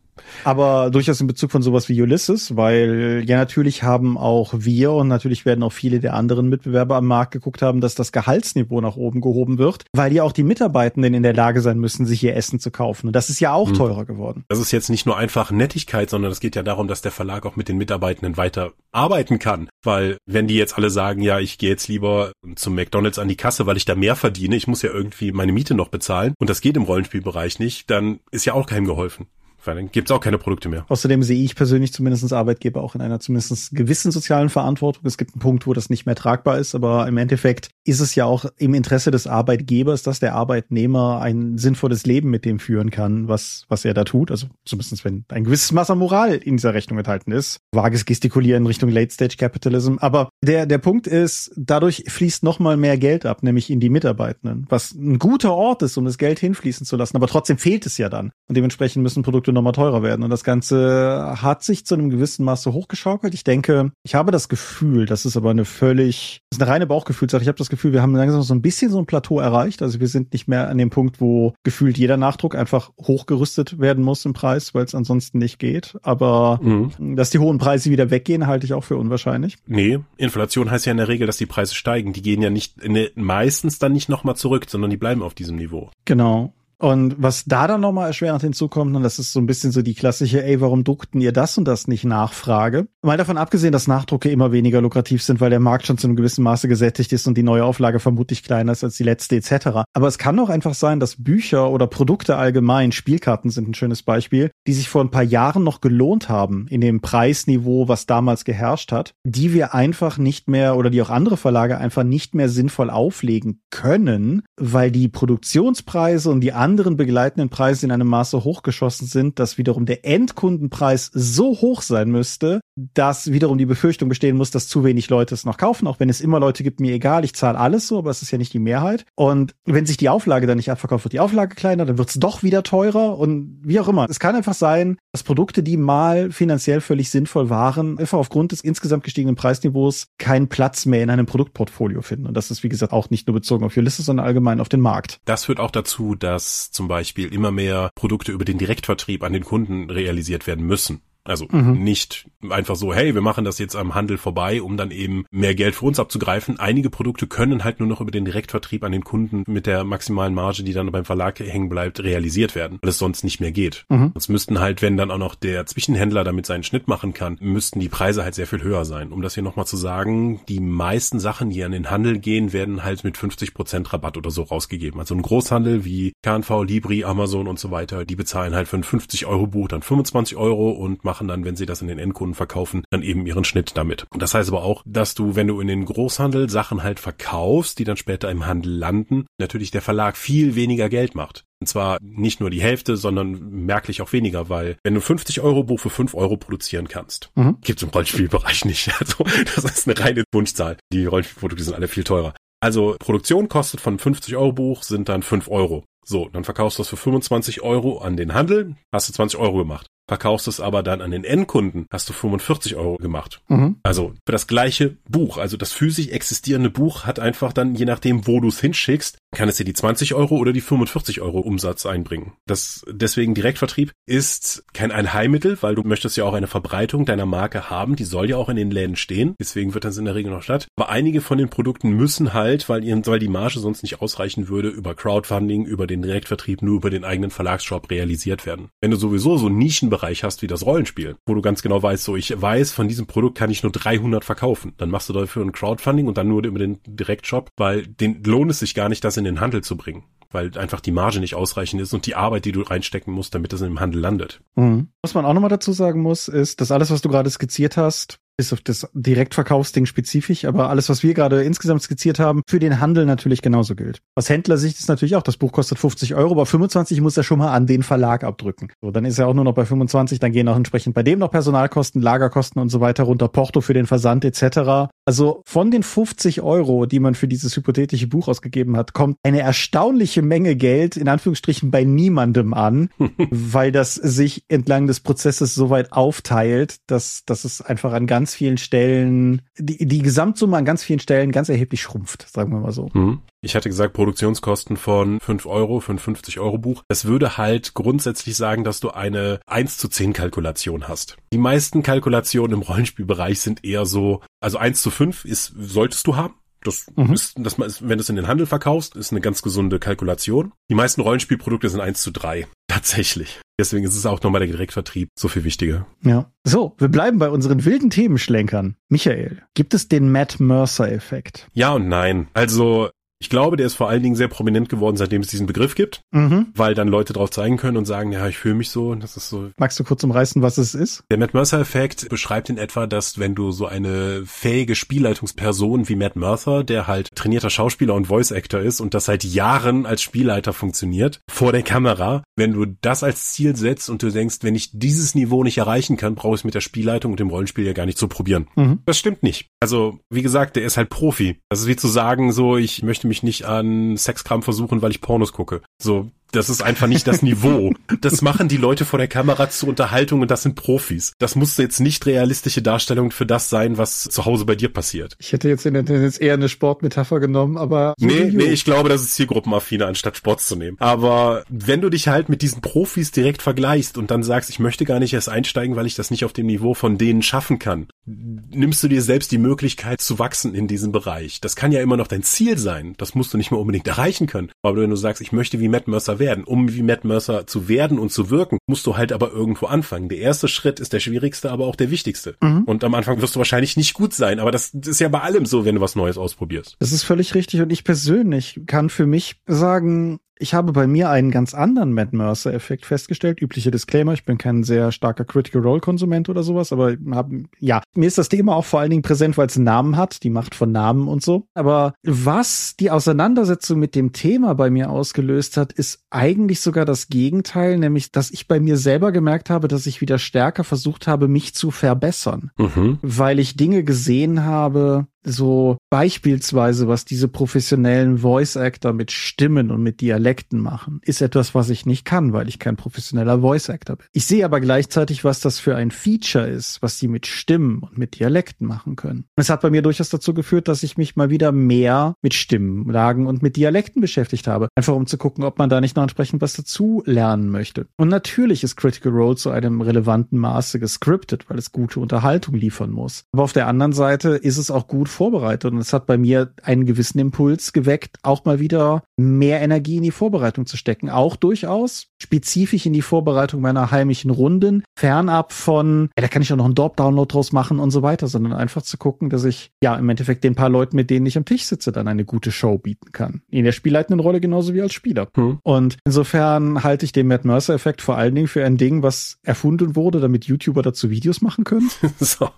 [0.43, 5.07] aber durchaus in Bezug von sowas wie Ulysses, weil ja natürlich haben auch wir und
[5.07, 8.95] natürlich werden auch viele der anderen Mitbewerber am Markt geguckt haben, dass das Gehaltsniveau nach
[8.95, 12.35] oben gehoben wird, weil ja auch die Mitarbeitenden in der Lage sein müssen, sich ihr
[12.35, 13.07] Essen zu kaufen.
[13.07, 13.75] Und das ist ja auch hm.
[13.75, 14.43] teurer geworden.
[14.47, 17.45] Das ist jetzt nicht nur einfach Nettigkeit, sondern es geht ja darum, dass der Verlag
[17.45, 19.69] auch mit den Mitarbeitenden weiter arbeiten kann.
[19.83, 23.37] Weil wenn die jetzt alle sagen, ja, ich gehe jetzt lieber zum McDonalds an die
[23.37, 26.33] Kasse, weil ich da mehr verdiene, ich muss ja irgendwie meine Miete noch bezahlen.
[26.39, 29.27] Und das geht im Rollenspielbereich nicht, dann ist ja auch keinem geholfen.
[29.63, 30.85] Weil dann gibt's auch keine Produkte mehr.
[30.89, 35.03] Außerdem sehe ich persönlich zumindest Arbeitgeber auch in einer zumindest gewissen sozialen Verantwortung.
[35.05, 38.15] Es gibt einen Punkt, wo das nicht mehr tragbar ist, aber im Endeffekt ist es
[38.15, 42.89] ja auch im Interesse des Arbeitgebers, dass der Arbeitnehmer ein sinnvolles Leben mit dem führen
[42.89, 44.31] kann, was, was er da tut.
[44.31, 47.59] Also zumindest wenn ein gewisses Maß an Moral in dieser Rechnung enthalten ist.
[47.71, 49.95] Vages Gestikulieren in Richtung Late Stage Capitalism.
[49.99, 53.89] Aber der, der Punkt ist, dadurch fließt noch mal mehr Geld ab, nämlich in die
[53.89, 57.15] Mitarbeitenden, was ein guter Ort ist, um das Geld hinfließen zu lassen.
[57.15, 58.31] Aber trotzdem fehlt es ja dann.
[58.47, 60.23] Und dementsprechend müssen Produkte nochmal teurer werden.
[60.23, 63.35] Und das Ganze hat sich zu einem gewissen Maße hochgeschaukelt.
[63.35, 66.87] Ich denke, ich habe das Gefühl, das ist aber eine völlig, das ist eine reine
[66.87, 67.43] Bauchgefühlsache.
[67.43, 69.81] Ich habe das Gefühl, wir haben langsam so ein bisschen so ein Plateau erreicht.
[69.81, 74.03] Also wir sind nicht mehr an dem Punkt, wo gefühlt jeder Nachdruck einfach hochgerüstet werden
[74.03, 75.97] muss im Preis, weil es ansonsten nicht geht.
[76.01, 77.15] Aber mhm.
[77.15, 79.57] dass die hohen Preise wieder weggehen, halte ich auch für unwahrscheinlich.
[79.67, 82.13] Nee, Inflation heißt ja in der Regel, dass die Preise steigen.
[82.13, 85.57] Die gehen ja nicht, ne, meistens dann nicht nochmal zurück, sondern die bleiben auf diesem
[85.57, 85.89] Niveau.
[86.05, 86.53] Genau.
[86.77, 89.93] Und was da dann nochmal erschwerend hinzukommt, und das ist so ein bisschen so die
[89.93, 92.87] klassische, ey, warum druckten ihr das und das nicht Nachfrage?
[93.01, 96.15] Mal davon abgesehen, dass Nachdrucke immer weniger lukrativ sind, weil der Markt schon zu einem
[96.15, 99.83] gewissen Maße gesättigt ist und die neue Auflage vermutlich kleiner ist als die letzte etc.
[99.93, 104.03] Aber es kann doch einfach sein, dass Bücher oder Produkte allgemein, Spielkarten sind ein schönes
[104.03, 108.45] Beispiel, die sich vor ein paar Jahren noch gelohnt haben in dem Preisniveau, was damals
[108.45, 112.49] geherrscht hat, die wir einfach nicht mehr oder die auch andere Verlage einfach nicht mehr
[112.49, 119.05] sinnvoll auflegen können, weil die Produktionspreise und die anderen begleitenden Preise in einem Maße hochgeschossen
[119.05, 124.49] sind, dass wiederum der Endkundenpreis so hoch sein müsste, dass wiederum die Befürchtung bestehen muss,
[124.49, 127.23] dass zu wenig Leute es noch kaufen, auch wenn es immer Leute gibt, mir egal,
[127.23, 129.05] ich zahle alles so, aber es ist ja nicht die Mehrheit.
[129.13, 132.15] Und wenn sich die Auflage dann nicht abverkauft, wird die Auflage kleiner, dann wird es
[132.15, 134.07] doch wieder teurer und wie auch immer.
[134.09, 138.61] Es kann einfach sein, dass Produkte, die mal finanziell völlig sinnvoll waren, einfach aufgrund des
[138.61, 142.25] insgesamt gestiegenen Preisniveaus keinen Platz mehr in einem Produktportfolio finden.
[142.25, 144.81] Und das ist, wie gesagt, auch nicht nur bezogen auf Ulysses, sondern allgemein auf den
[144.81, 145.19] Markt.
[145.25, 149.43] Das führt auch dazu, dass zum Beispiel immer mehr Produkte über den Direktvertrieb an den
[149.43, 151.01] Kunden realisiert werden müssen.
[151.25, 151.83] Also mhm.
[151.83, 155.55] nicht einfach so, hey, wir machen das jetzt am Handel vorbei, um dann eben mehr
[155.55, 156.59] Geld für uns abzugreifen.
[156.59, 160.33] Einige Produkte können halt nur noch über den Direktvertrieb an den Kunden mit der maximalen
[160.33, 163.85] Marge, die dann beim Verlag hängen bleibt, realisiert werden, weil es sonst nicht mehr geht.
[163.89, 164.11] Mhm.
[164.13, 167.79] Sonst müssten halt, wenn dann auch noch der Zwischenhändler damit seinen Schnitt machen kann, müssten
[167.79, 169.11] die Preise halt sehr viel höher sein.
[169.11, 172.83] Um das hier nochmal zu sagen, die meisten Sachen, die an den Handel gehen, werden
[172.83, 174.99] halt mit 50 Prozent Rabatt oder so rausgegeben.
[174.99, 178.83] Also ein Großhandel wie KNV, Libri, Amazon und so weiter, die bezahlen halt für ein
[178.83, 181.97] 50 Euro Buch dann 25 Euro und machen machen dann, wenn sie das in den
[181.97, 184.05] Endkunden verkaufen, dann eben ihren Schnitt damit.
[184.09, 187.79] Und das heißt aber auch, dass du, wenn du in den Großhandel Sachen halt verkaufst,
[187.79, 191.45] die dann später im Handel landen, natürlich der Verlag viel weniger Geld macht.
[191.61, 195.63] Und zwar nicht nur die Hälfte, sondern merklich auch weniger, weil wenn du 50 Euro
[195.63, 197.59] Buch für 5 Euro produzieren kannst, mhm.
[197.61, 198.91] gibt's im Rollenspielbereich nicht.
[198.99, 199.23] Also
[199.55, 200.75] das ist eine reine Wunschzahl.
[200.91, 202.33] Die Rollenspielprodukte sind alle viel teurer.
[202.59, 205.85] Also Produktion kostet von 50 Euro Buch sind dann 5 Euro.
[206.05, 209.59] So, dann verkaufst du das für 25 Euro an den Handel, hast du 20 Euro
[209.59, 213.41] gemacht verkaufst es aber dann an den Endkunden, hast du 45 Euro gemacht.
[213.47, 213.77] Mhm.
[213.83, 218.27] Also für das gleiche Buch, also das physisch existierende Buch hat einfach dann, je nachdem,
[218.27, 221.85] wo du es hinschickst, kann es dir die 20 Euro oder die 45 Euro Umsatz
[221.85, 222.33] einbringen.
[222.47, 227.69] Das deswegen Direktvertrieb ist kein Allheilmittel, weil du möchtest ja auch eine Verbreitung deiner Marke
[227.69, 230.31] haben, die soll ja auch in den Läden stehen, deswegen wird das in der Regel
[230.31, 230.67] noch statt.
[230.75, 234.47] Aber einige von den Produkten müssen halt, weil, ihren, weil die Marge sonst nicht ausreichen
[234.47, 238.69] würde, über Crowdfunding, über den Direktvertrieb, nur über den eigenen Verlagsshop realisiert werden.
[238.81, 242.03] Wenn du sowieso so Nischen Bereich hast wie das Rollenspiel, wo du ganz genau weißt,
[242.03, 244.73] so ich weiß, von diesem Produkt kann ich nur 300 verkaufen.
[244.77, 248.51] Dann machst du dafür ein Crowdfunding und dann nur über den Direktshop, weil den lohnt
[248.51, 250.03] es sich gar nicht, das in den Handel zu bringen
[250.35, 253.53] weil einfach die Marge nicht ausreichend ist und die Arbeit, die du reinstecken musst, damit
[253.53, 254.41] das im Handel landet.
[254.55, 254.89] Mhm.
[255.01, 258.19] Was man auch nochmal dazu sagen muss, ist, dass alles, was du gerade skizziert hast,
[258.37, 262.81] ist auf das Direktverkaufsding spezifisch, aber alles, was wir gerade insgesamt skizziert haben, für den
[262.81, 263.99] Handel natürlich genauso gilt.
[264.15, 267.39] Aus Händlersicht ist natürlich auch, das Buch kostet 50 Euro, aber 25 muss er schon
[267.39, 268.71] mal an den Verlag abdrücken.
[268.81, 271.19] So, dann ist er auch nur noch bei 25, dann gehen auch entsprechend bei dem
[271.19, 274.91] noch Personalkosten, Lagerkosten und so weiter runter, Porto für den Versand etc.
[275.05, 279.39] Also von den 50 Euro, die man für dieses hypothetische Buch ausgegeben hat, kommt eine
[279.39, 282.89] erstaunliche Menge Geld in Anführungsstrichen bei niemandem an,
[283.29, 288.33] weil das sich entlang des Prozesses so weit aufteilt, dass, dass es einfach an ganz
[288.33, 292.71] vielen Stellen, die, die Gesamtsumme an ganz vielen Stellen ganz erheblich schrumpft, sagen wir mal
[292.71, 292.89] so.
[292.93, 293.21] Hm.
[293.45, 296.81] Ich hatte gesagt, Produktionskosten von 5 Euro für ein 50 Euro Buch.
[296.87, 301.17] Das würde halt grundsätzlich sagen, dass du eine 1 zu 10 Kalkulation hast.
[301.31, 306.15] Die meisten Kalkulationen im Rollenspielbereich sind eher so, also 1 zu 5 ist, solltest du
[306.15, 306.35] haben.
[306.65, 307.13] Das mhm.
[307.13, 310.51] ist, das, wenn du es in den Handel verkaufst, ist eine ganz gesunde Kalkulation.
[310.69, 312.47] Die meisten Rollenspielprodukte sind 1 zu 3.
[312.67, 313.39] Tatsächlich.
[313.57, 315.87] Deswegen ist es auch nochmal der Direktvertrieb so viel wichtiger.
[316.01, 316.31] Ja.
[316.43, 318.75] So, wir bleiben bei unseren wilden Themenschlenkern.
[318.89, 321.47] Michael, gibt es den Matt Mercer-Effekt?
[321.53, 322.27] Ja und nein.
[322.33, 322.89] Also
[323.19, 326.01] ich glaube, der ist vor allen Dingen sehr prominent geworden, seitdem es diesen Begriff gibt,
[326.11, 326.47] mhm.
[326.53, 329.29] weil dann Leute drauf zeigen können und sagen, ja, ich fühle mich so, das ist
[329.29, 329.51] so.
[329.57, 331.03] Magst du kurz umreißen, was es ist?
[331.09, 336.15] Der Matt Mercer-Effekt beschreibt in etwa, dass wenn du so eine fähige Spielleitungsperson wie Matt
[336.15, 341.21] Mercer, der halt trainierter Schauspieler und Voice-Actor ist und das seit Jahren als Spielleiter funktioniert,
[341.29, 345.15] vor der Kamera, wenn du das als Ziel setzt und du denkst, wenn ich dieses
[345.15, 347.85] Niveau nicht erreichen kann, brauche ich es mit der Spielleitung und dem Rollenspiel ja gar
[347.85, 348.47] nicht zu probieren.
[348.55, 348.79] Mhm.
[348.85, 349.47] Das stimmt nicht.
[349.61, 351.39] Also, wie gesagt, der ist halt Profi.
[351.49, 355.01] Das ist wie zu sagen, so, ich möchte mich nicht an Sexkram versuchen, weil ich
[355.01, 355.61] Pornos gucke.
[355.81, 357.73] So, das ist einfach nicht das Niveau.
[358.01, 361.13] Das machen die Leute vor der Kamera zur Unterhaltung und das sind Profis.
[361.19, 365.15] Das muss jetzt nicht realistische Darstellung für das sein, was zu Hause bei dir passiert.
[365.19, 367.93] Ich hätte jetzt in der Tendenz eher eine Sportmetapher genommen, aber.
[367.99, 370.77] Nee, nee, ich glaube, das ist zielgruppenaffiner, anstatt Sport zu nehmen.
[370.79, 374.85] Aber wenn du dich halt mit diesen Profis direkt vergleichst und dann sagst, ich möchte
[374.85, 377.87] gar nicht erst einsteigen, weil ich das nicht auf dem Niveau von denen schaffen kann,
[378.05, 381.41] nimmst du dir selbst die Möglichkeit zu wachsen in diesem Bereich.
[381.41, 382.93] Das kann ja immer noch dein Ziel sein.
[382.97, 384.51] Das musst du nicht mehr unbedingt erreichen können.
[384.61, 387.67] Aber wenn du sagst, ich möchte wie Matt Mercer werden, um wie Matt Mercer zu
[387.67, 390.09] werden und zu wirken, musst du halt aber irgendwo anfangen.
[390.09, 392.35] Der erste Schritt ist der schwierigste, aber auch der wichtigste.
[392.41, 392.63] Mhm.
[392.63, 395.45] Und am Anfang wirst du wahrscheinlich nicht gut sein, aber das ist ja bei allem
[395.45, 396.75] so, wenn du was Neues ausprobierst.
[396.79, 401.09] Das ist völlig richtig und ich persönlich kann für mich sagen, ich habe bei mir
[401.09, 403.41] einen ganz anderen Matt Mercer-Effekt festgestellt.
[403.41, 407.29] Übliche Disclaimer, ich bin kein sehr starker Critical Role-Konsument oder sowas, aber hab,
[407.59, 410.23] ja, mir ist das Thema auch vor allen Dingen präsent, weil es einen Namen hat,
[410.23, 411.47] die Macht von Namen und so.
[411.53, 417.07] Aber was die Auseinandersetzung mit dem Thema bei mir ausgelöst hat, ist eigentlich sogar das
[417.07, 421.27] Gegenteil, nämlich, dass ich bei mir selber gemerkt habe, dass ich wieder stärker versucht habe,
[421.27, 422.99] mich zu verbessern, mhm.
[423.01, 429.81] weil ich Dinge gesehen habe, so beispielsweise, was diese professionellen Voice Actor mit Stimmen und
[429.81, 433.97] mit Dialekten machen, ist etwas, was ich nicht kann, weil ich kein professioneller Voice Actor
[433.97, 434.05] bin.
[434.13, 437.97] Ich sehe aber gleichzeitig, was das für ein Feature ist, was die mit Stimmen und
[437.97, 439.25] mit Dialekten machen können.
[439.35, 443.27] Es hat bei mir durchaus dazu geführt, dass ich mich mal wieder mehr mit Stimmenlagen
[443.27, 444.67] und mit Dialekten beschäftigt habe.
[444.75, 447.87] Einfach um zu gucken, ob man da nicht noch entsprechend was dazu lernen möchte.
[447.97, 452.91] Und natürlich ist Critical Role zu einem relevanten Maße gescriptet, weil es gute Unterhaltung liefern
[452.91, 453.23] muss.
[453.31, 456.53] Aber auf der anderen Seite ist es auch gut vorbereitet und es hat bei mir
[456.61, 461.09] einen gewissen Impuls geweckt, auch mal wieder mehr Energie in die Vorbereitung zu stecken.
[461.09, 466.51] Auch durchaus spezifisch in die Vorbereitung meiner heimischen Runden, fernab von, ja, da kann ich
[466.51, 469.71] auch noch einen Dorp-Download draus machen und so weiter, sondern einfach zu gucken, dass ich
[469.81, 472.51] ja im Endeffekt den paar Leuten, mit denen ich am Tisch sitze, dann eine gute
[472.51, 473.41] Show bieten kann.
[473.49, 475.27] In der spielleitenden Rolle genauso wie als Spieler.
[475.35, 475.59] Hm.
[475.63, 479.95] Und insofern halte ich den Matt Mercer-Effekt vor allen Dingen für ein Ding, was erfunden
[479.95, 481.89] wurde, damit YouTuber dazu Videos machen können.
[482.19, 482.49] so,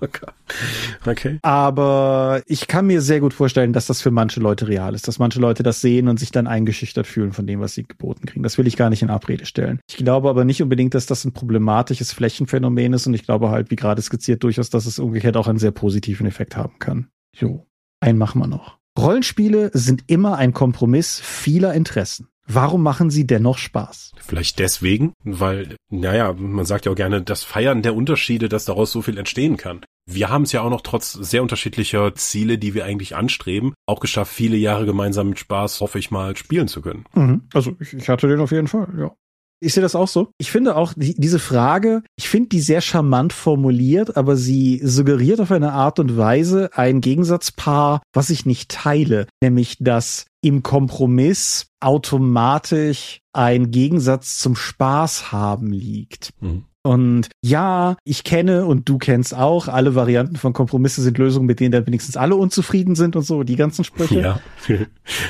[1.06, 1.40] okay.
[1.42, 5.20] Aber ich kann mir sehr gut vorstellen, dass das für manche Leute real ist, dass
[5.20, 8.44] manche Leute das sehen und sich dann eingeschüchtert fühlen von dem, was sie geboten kriegen.
[8.44, 9.80] Das will ich gar nicht in Abrede stellen.
[9.90, 13.70] Ich glaube aber nicht unbedingt, dass das ein problematisches Flächenphänomen ist und ich glaube halt,
[13.70, 17.08] wie gerade skizziert, durchaus, dass es umgekehrt auch einen sehr positiven Effekt haben kann.
[17.36, 17.68] Jo,
[18.00, 18.78] einen machen wir noch.
[18.98, 22.30] Rollenspiele sind immer ein Kompromiss vieler Interessen.
[22.48, 24.14] Warum machen sie dennoch Spaß?
[24.26, 28.94] Vielleicht deswegen, weil, naja, man sagt ja auch gerne, das Feiern der Unterschiede, dass daraus
[28.94, 29.82] so viel entstehen kann.
[30.10, 34.00] Wir haben es ja auch noch trotz sehr unterschiedlicher Ziele, die wir eigentlich anstreben, auch
[34.00, 37.06] geschafft, viele Jahre gemeinsam mit Spaß, hoffe ich mal, spielen zu können.
[37.14, 37.44] Mhm.
[37.54, 39.12] Also ich, ich hatte den auf jeden Fall, ja.
[39.60, 40.30] Ich sehe das auch so.
[40.38, 45.42] Ich finde auch die, diese Frage, ich finde die sehr charmant formuliert, aber sie suggeriert
[45.42, 51.68] auf eine Art und Weise ein Gegensatzpaar, was ich nicht teile, nämlich dass im Kompromiss
[51.80, 56.30] automatisch ein Gegensatz zum Spaß haben liegt.
[56.40, 56.66] Mhm.
[56.88, 61.60] Und ja, ich kenne und du kennst auch, alle Varianten von Kompromisse sind Lösungen, mit
[61.60, 64.22] denen dann wenigstens alle unzufrieden sind und so, die ganzen Sprüche.
[64.22, 64.40] Ja.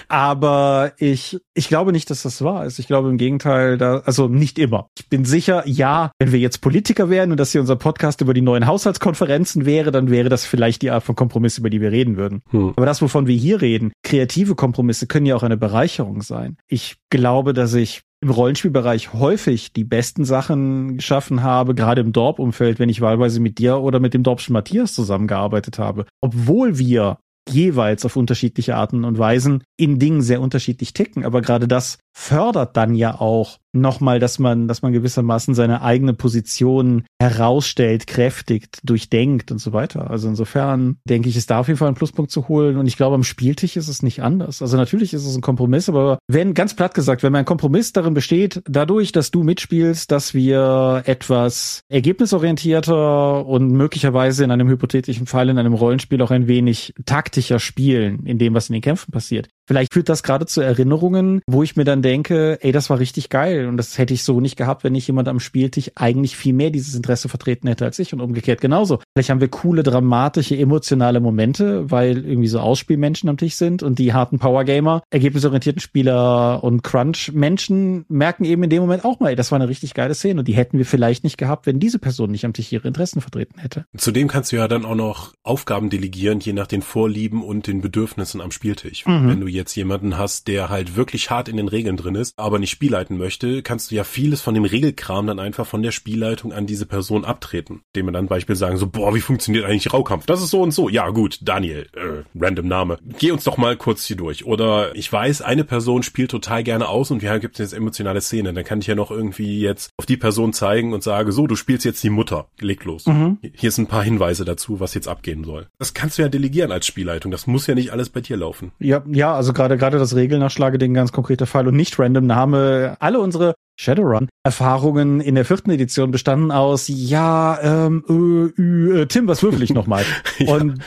[0.07, 2.77] Aber ich, ich glaube nicht, dass das wahr ist.
[2.77, 4.89] Ich glaube im Gegenteil, da, also nicht immer.
[4.99, 8.35] Ich bin sicher, ja, wenn wir jetzt Politiker wären und das hier unser Podcast über
[8.35, 11.91] die neuen Haushaltskonferenzen wäre, dann wäre das vielleicht die Art von Kompromiss, über die wir
[11.91, 12.43] reden würden.
[12.51, 12.73] Hm.
[12.75, 16.57] Aber das, wovon wir hier reden, kreative Kompromisse können ja auch eine Bereicherung sein.
[16.67, 22.79] Ich glaube, dass ich im Rollenspielbereich häufig die besten Sachen geschaffen habe, gerade im Dorp-Umfeld,
[22.79, 26.05] wenn ich wahlweise mit dir oder mit dem Dorpschen Matthias zusammengearbeitet habe.
[26.21, 31.25] Obwohl wir jeweils auf unterschiedliche Arten und Weisen in Dingen sehr unterschiedlich ticken.
[31.25, 36.13] Aber gerade das fördert dann ja auch nochmal, dass man, dass man gewissermaßen seine eigene
[36.13, 40.09] Position herausstellt, kräftigt, durchdenkt und so weiter.
[40.09, 42.77] Also insofern denke ich, ist da auf jeden Fall ein Pluspunkt zu holen.
[42.77, 44.63] Und ich glaube, am Spieltisch ist es nicht anders.
[44.63, 48.15] Also natürlich ist es ein Kompromiss, aber wenn, ganz platt gesagt, wenn mein Kompromiss darin
[48.15, 55.49] besteht, dadurch, dass du mitspielst, dass wir etwas ergebnisorientierter und möglicherweise in einem hypothetischen Fall
[55.49, 59.49] in einem Rollenspiel auch ein wenig taktischer spielen, in dem, was in den Kämpfen passiert.
[59.67, 63.29] Vielleicht führt das gerade zu Erinnerungen, wo ich mir dann denke, ey, das war richtig
[63.29, 66.53] geil und das hätte ich so nicht gehabt, wenn nicht jemand am Spieltisch eigentlich viel
[66.53, 68.99] mehr dieses Interesse vertreten hätte als ich und umgekehrt genauso.
[69.13, 73.99] Vielleicht haben wir coole, dramatische, emotionale Momente, weil irgendwie so Ausspielmenschen am Tisch sind und
[73.99, 79.35] die harten Powergamer, ergebnisorientierten Spieler und Crunch-Menschen merken eben in dem Moment auch mal, ey,
[79.35, 81.99] das war eine richtig geile Szene und die hätten wir vielleicht nicht gehabt, wenn diese
[81.99, 83.85] Person nicht am Tisch ihre Interessen vertreten hätte.
[83.97, 87.81] Zudem kannst du ja dann auch noch Aufgaben delegieren, je nach den Vorlieben und den
[87.81, 89.05] Bedürfnissen am Spieltisch.
[89.05, 89.27] Mhm.
[89.27, 92.59] Wenn du jetzt jemanden hast, der halt wirklich hart in den Regeln drin ist, aber
[92.59, 96.53] nicht spielleiten möchte, kannst du ja vieles von dem Regelkram dann einfach von der Spielleitung
[96.53, 97.81] an diese Person abtreten.
[97.95, 100.25] Dem man dann Beispiel sagen so, boah, wie funktioniert eigentlich Raukampf?
[100.25, 100.89] Das ist so und so.
[100.89, 102.97] Ja, gut, Daniel, äh, random Name.
[103.19, 104.45] Geh uns doch mal kurz hier durch.
[104.45, 108.53] Oder ich weiß, eine Person spielt total gerne aus und wir gibt jetzt emotionale Szene.
[108.53, 111.55] Dann kann ich ja noch irgendwie jetzt auf die Person zeigen und sage, so, du
[111.55, 112.47] spielst jetzt die Mutter.
[112.59, 113.05] Leg los.
[113.05, 113.39] Mhm.
[113.53, 115.67] Hier sind ein paar Hinweise dazu, was jetzt abgehen soll.
[115.79, 117.31] Das kannst du ja delegieren als Spielleitung.
[117.31, 118.71] Das muss ja nicht alles bei dir laufen.
[118.79, 122.97] Ja, ja, also gerade gerade das Regelnachschlageding ganz konkreter Fall und nicht random Name.
[122.99, 129.43] Alle unsere Shadowrun-Erfahrungen in der vierten Edition bestanden aus, ja, ähm, äh, äh, Tim, was
[129.43, 130.03] würfel ich nochmal?
[130.39, 130.53] ja.
[130.53, 130.79] Und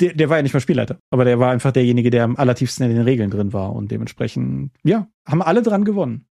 [0.00, 2.84] der, der war ja nicht mal Spielleiter, aber der war einfach derjenige, der am allertiefsten
[2.84, 6.26] in den Regeln drin war und dementsprechend, ja, haben alle dran gewonnen.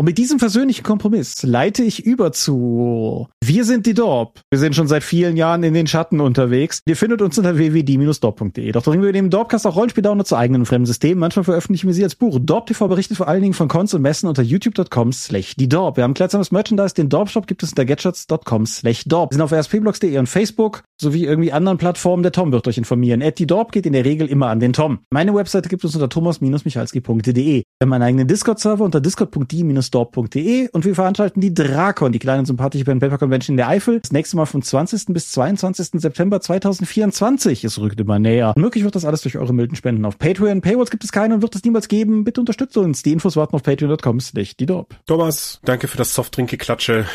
[0.00, 4.40] Und mit diesem versöhnlichen Kompromiss leite ich über zu Wir sind die Dorp.
[4.48, 6.82] Wir sind schon seit vielen Jahren in den Schatten unterwegs.
[6.86, 8.70] Ihr findet uns unter www.die-dorp.de.
[8.70, 11.18] Doch bringen wir dem Dorpcast auch Rollenspiel-Download zu eigenen und fremden Systemen.
[11.18, 12.38] Manchmal veröffentlichen wir sie als Buch.
[12.40, 15.96] Dorp TV berichtet vor allen Dingen von Cons und Messen unter youtube.com slash die Dorp.
[15.96, 16.94] Wir haben kleidsames Merchandise.
[16.94, 19.32] Den Dorp-Shop gibt es unter gadgets.com slash Dorp.
[19.32, 22.22] Wir sind auf rspblogs.de und Facebook sowie irgendwie anderen Plattformen.
[22.22, 23.20] Der Tom wird euch informieren.
[23.20, 25.00] At die Dorp geht in der Regel immer an den Tom.
[25.10, 27.34] Meine Webseite gibt es unter thomas-michalski.de.
[27.34, 32.46] Wir haben einen eigenen Discord-Server unter discord.die- www.dorp.de und wir veranstalten die Drakon, die kleine
[32.46, 34.00] sympathische Pen Paper Convention in der Eifel.
[34.00, 35.06] Das nächste Mal vom 20.
[35.08, 36.00] bis 22.
[36.00, 37.64] September 2024.
[37.64, 38.54] Es rückt immer näher.
[38.56, 40.60] möglich wird das alles durch eure milden Spenden auf Patreon.
[40.60, 42.24] Paywalls gibt es keine und wird es niemals geben.
[42.24, 43.02] Bitte unterstützt uns.
[43.02, 44.68] Die Infos warten auf patreon.com slash die.
[45.06, 47.06] Thomas, danke für das Softdrink-Geklatsche.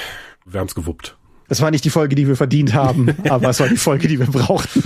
[0.46, 1.18] Wir haben's gewuppt.
[1.50, 4.18] Es war nicht die Folge, die wir verdient haben, aber es war die Folge, die
[4.18, 4.82] wir brauchten.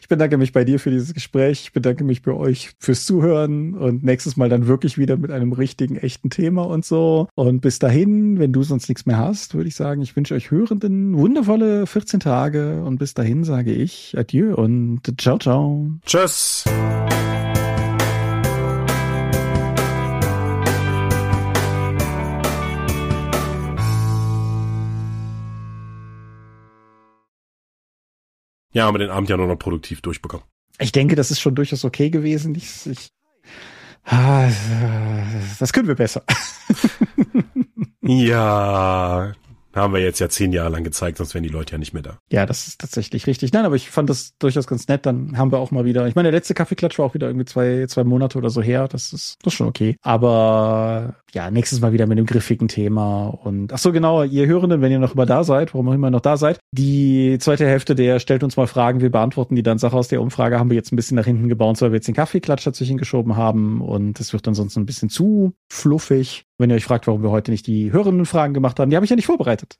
[0.00, 1.62] Ich bedanke mich bei dir für dieses Gespräch.
[1.64, 5.52] Ich bedanke mich bei euch fürs Zuhören und nächstes Mal dann wirklich wieder mit einem
[5.52, 7.28] richtigen, echten Thema und so.
[7.34, 10.50] Und bis dahin, wenn du sonst nichts mehr hast, würde ich sagen, ich wünsche euch
[10.50, 15.90] Hörenden wundervolle 14 Tage und bis dahin sage ich Adieu und ciao, ciao.
[16.04, 16.64] Tschüss.
[28.72, 30.46] Ja, haben wir den Abend ja nur noch produktiv durchbekommen.
[30.78, 32.54] Ich denke, das ist schon durchaus okay gewesen.
[32.54, 33.12] Ich, ich,
[34.04, 34.48] ah,
[35.58, 36.24] das können wir besser.
[38.00, 39.32] ja,
[39.80, 42.02] haben wir jetzt ja zehn Jahre lang gezeigt, sonst wären die Leute ja nicht mehr
[42.02, 42.18] da.
[42.30, 43.52] Ja, das ist tatsächlich richtig.
[43.52, 45.06] Nein, aber ich fand das durchaus ganz nett.
[45.06, 47.46] Dann haben wir auch mal wieder, ich meine, der letzte Kaffeeklatsch war auch wieder irgendwie
[47.46, 48.88] zwei, zwei Monate oder so her.
[48.88, 49.96] Das ist, das ist schon okay.
[50.02, 53.26] Aber ja, nächstes Mal wieder mit einem griffigen Thema.
[53.26, 56.10] Und ach so, genau, ihr Hörenden, wenn ihr noch immer da seid, warum auch immer
[56.10, 59.78] noch da seid, die zweite Hälfte der stellt uns mal Fragen, wir beantworten die dann
[59.78, 62.08] Sache aus der Umfrage, haben wir jetzt ein bisschen nach hinten gebaut, weil wir jetzt
[62.08, 63.80] den Kaffeeklatsch dazwischen geschoben haben.
[63.80, 66.44] Und es wird dann sonst ein bisschen zu fluffig.
[66.62, 69.10] Wenn ihr euch fragt, warum wir heute nicht die Hörenden-Fragen gemacht haben, die habe ich
[69.10, 69.76] ja nicht vorbereitet.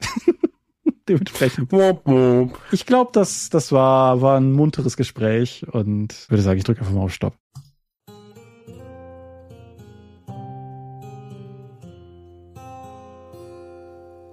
[1.08, 1.72] Dementsprechend.
[2.72, 6.92] Ich glaube, das, das war, war ein munteres Gespräch und würde sagen, ich drücke einfach
[6.92, 7.36] mal auf Stopp.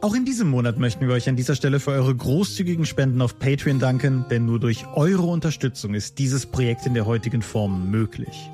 [0.02, 3.38] Auch in diesem Monat möchten wir euch an dieser Stelle für eure großzügigen Spenden auf
[3.38, 8.50] Patreon danken, denn nur durch eure Unterstützung ist dieses Projekt in der heutigen Form möglich.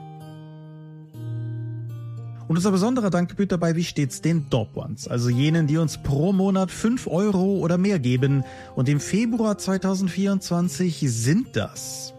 [2.47, 5.97] Und unser besonderer Dank gebührt dabei wie stets den Dorp Ones, also jenen, die uns
[5.97, 8.43] pro Monat 5 Euro oder mehr geben.
[8.75, 12.13] Und im Februar 2024 sind das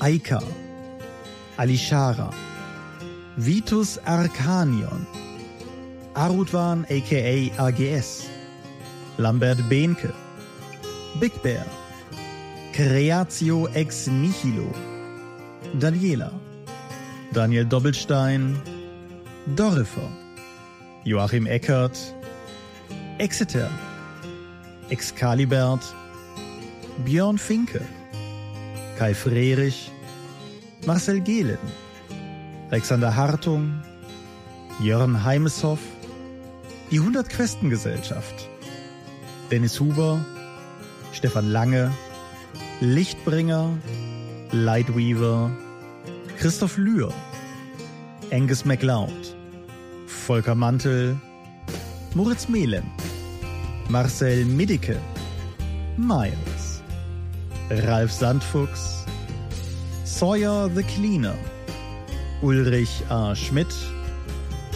[0.00, 0.42] Aika,
[1.58, 2.30] Alishara,
[3.36, 5.06] Vitus Arcanion,
[6.14, 8.24] Arutwan aka AGS,
[9.18, 10.14] Lambert Behnke,
[11.20, 11.66] Big Bear,
[12.72, 14.72] Creatio ex nihilo,
[15.80, 16.30] Daniela,
[17.32, 18.56] Daniel Doppelstein,
[19.56, 20.08] Dorifer,
[21.04, 21.98] Joachim Eckert,
[23.18, 23.68] Exeter,
[24.88, 25.82] Excalibert,
[27.04, 27.80] Björn Finke,
[28.98, 29.90] Kai Frerich,
[30.86, 31.58] Marcel Gehlen,
[32.70, 33.82] Alexander Hartung,
[34.80, 35.80] Jörn Heimeshoff,
[36.92, 38.48] die 100 Questengesellschaft,
[39.50, 40.24] Dennis Huber,
[41.12, 41.90] Stefan Lange,
[42.80, 43.76] Lichtbringer,
[44.52, 45.50] Lightweaver,
[46.44, 47.10] Christoph Lühr,
[48.30, 49.34] Angus MacLeod,
[50.26, 51.18] Volker Mantel,
[52.14, 52.84] Moritz Melem,
[53.88, 54.98] Marcel Middicke,
[55.96, 56.82] Miles,
[57.86, 59.06] Ralf Sandfuchs,
[60.04, 61.38] Sawyer the Cleaner,
[62.42, 63.34] Ulrich A.
[63.34, 63.74] Schmidt,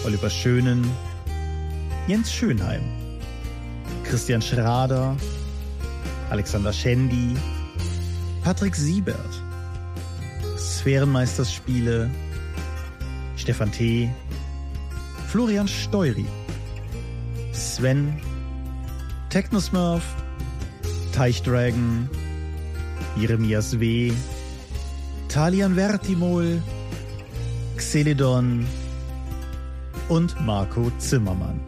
[0.07, 0.91] Oliver Schönen,
[2.07, 2.81] Jens Schönheim,
[4.05, 5.15] Christian Schrader,
[6.31, 7.37] Alexander Schendi,
[8.43, 9.48] Patrick Siebert,
[10.79, 12.09] Sphärenmeisterspiele,
[13.37, 14.09] Stefan T.,
[15.27, 16.25] Florian Steury,
[17.53, 18.21] Sven,
[19.29, 20.05] Technosmurf,
[21.13, 22.09] Teichdragon,
[23.17, 24.13] Jeremias W.,
[25.29, 26.63] Talian Vertimol,
[27.77, 28.65] Xeledon
[30.09, 31.61] und Marco Zimmermann.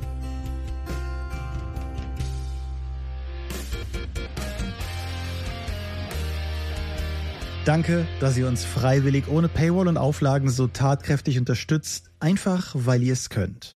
[7.70, 13.12] Danke, dass ihr uns freiwillig ohne Paywall und Auflagen so tatkräftig unterstützt, einfach weil ihr
[13.12, 13.76] es könnt.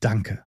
[0.00, 0.45] Danke.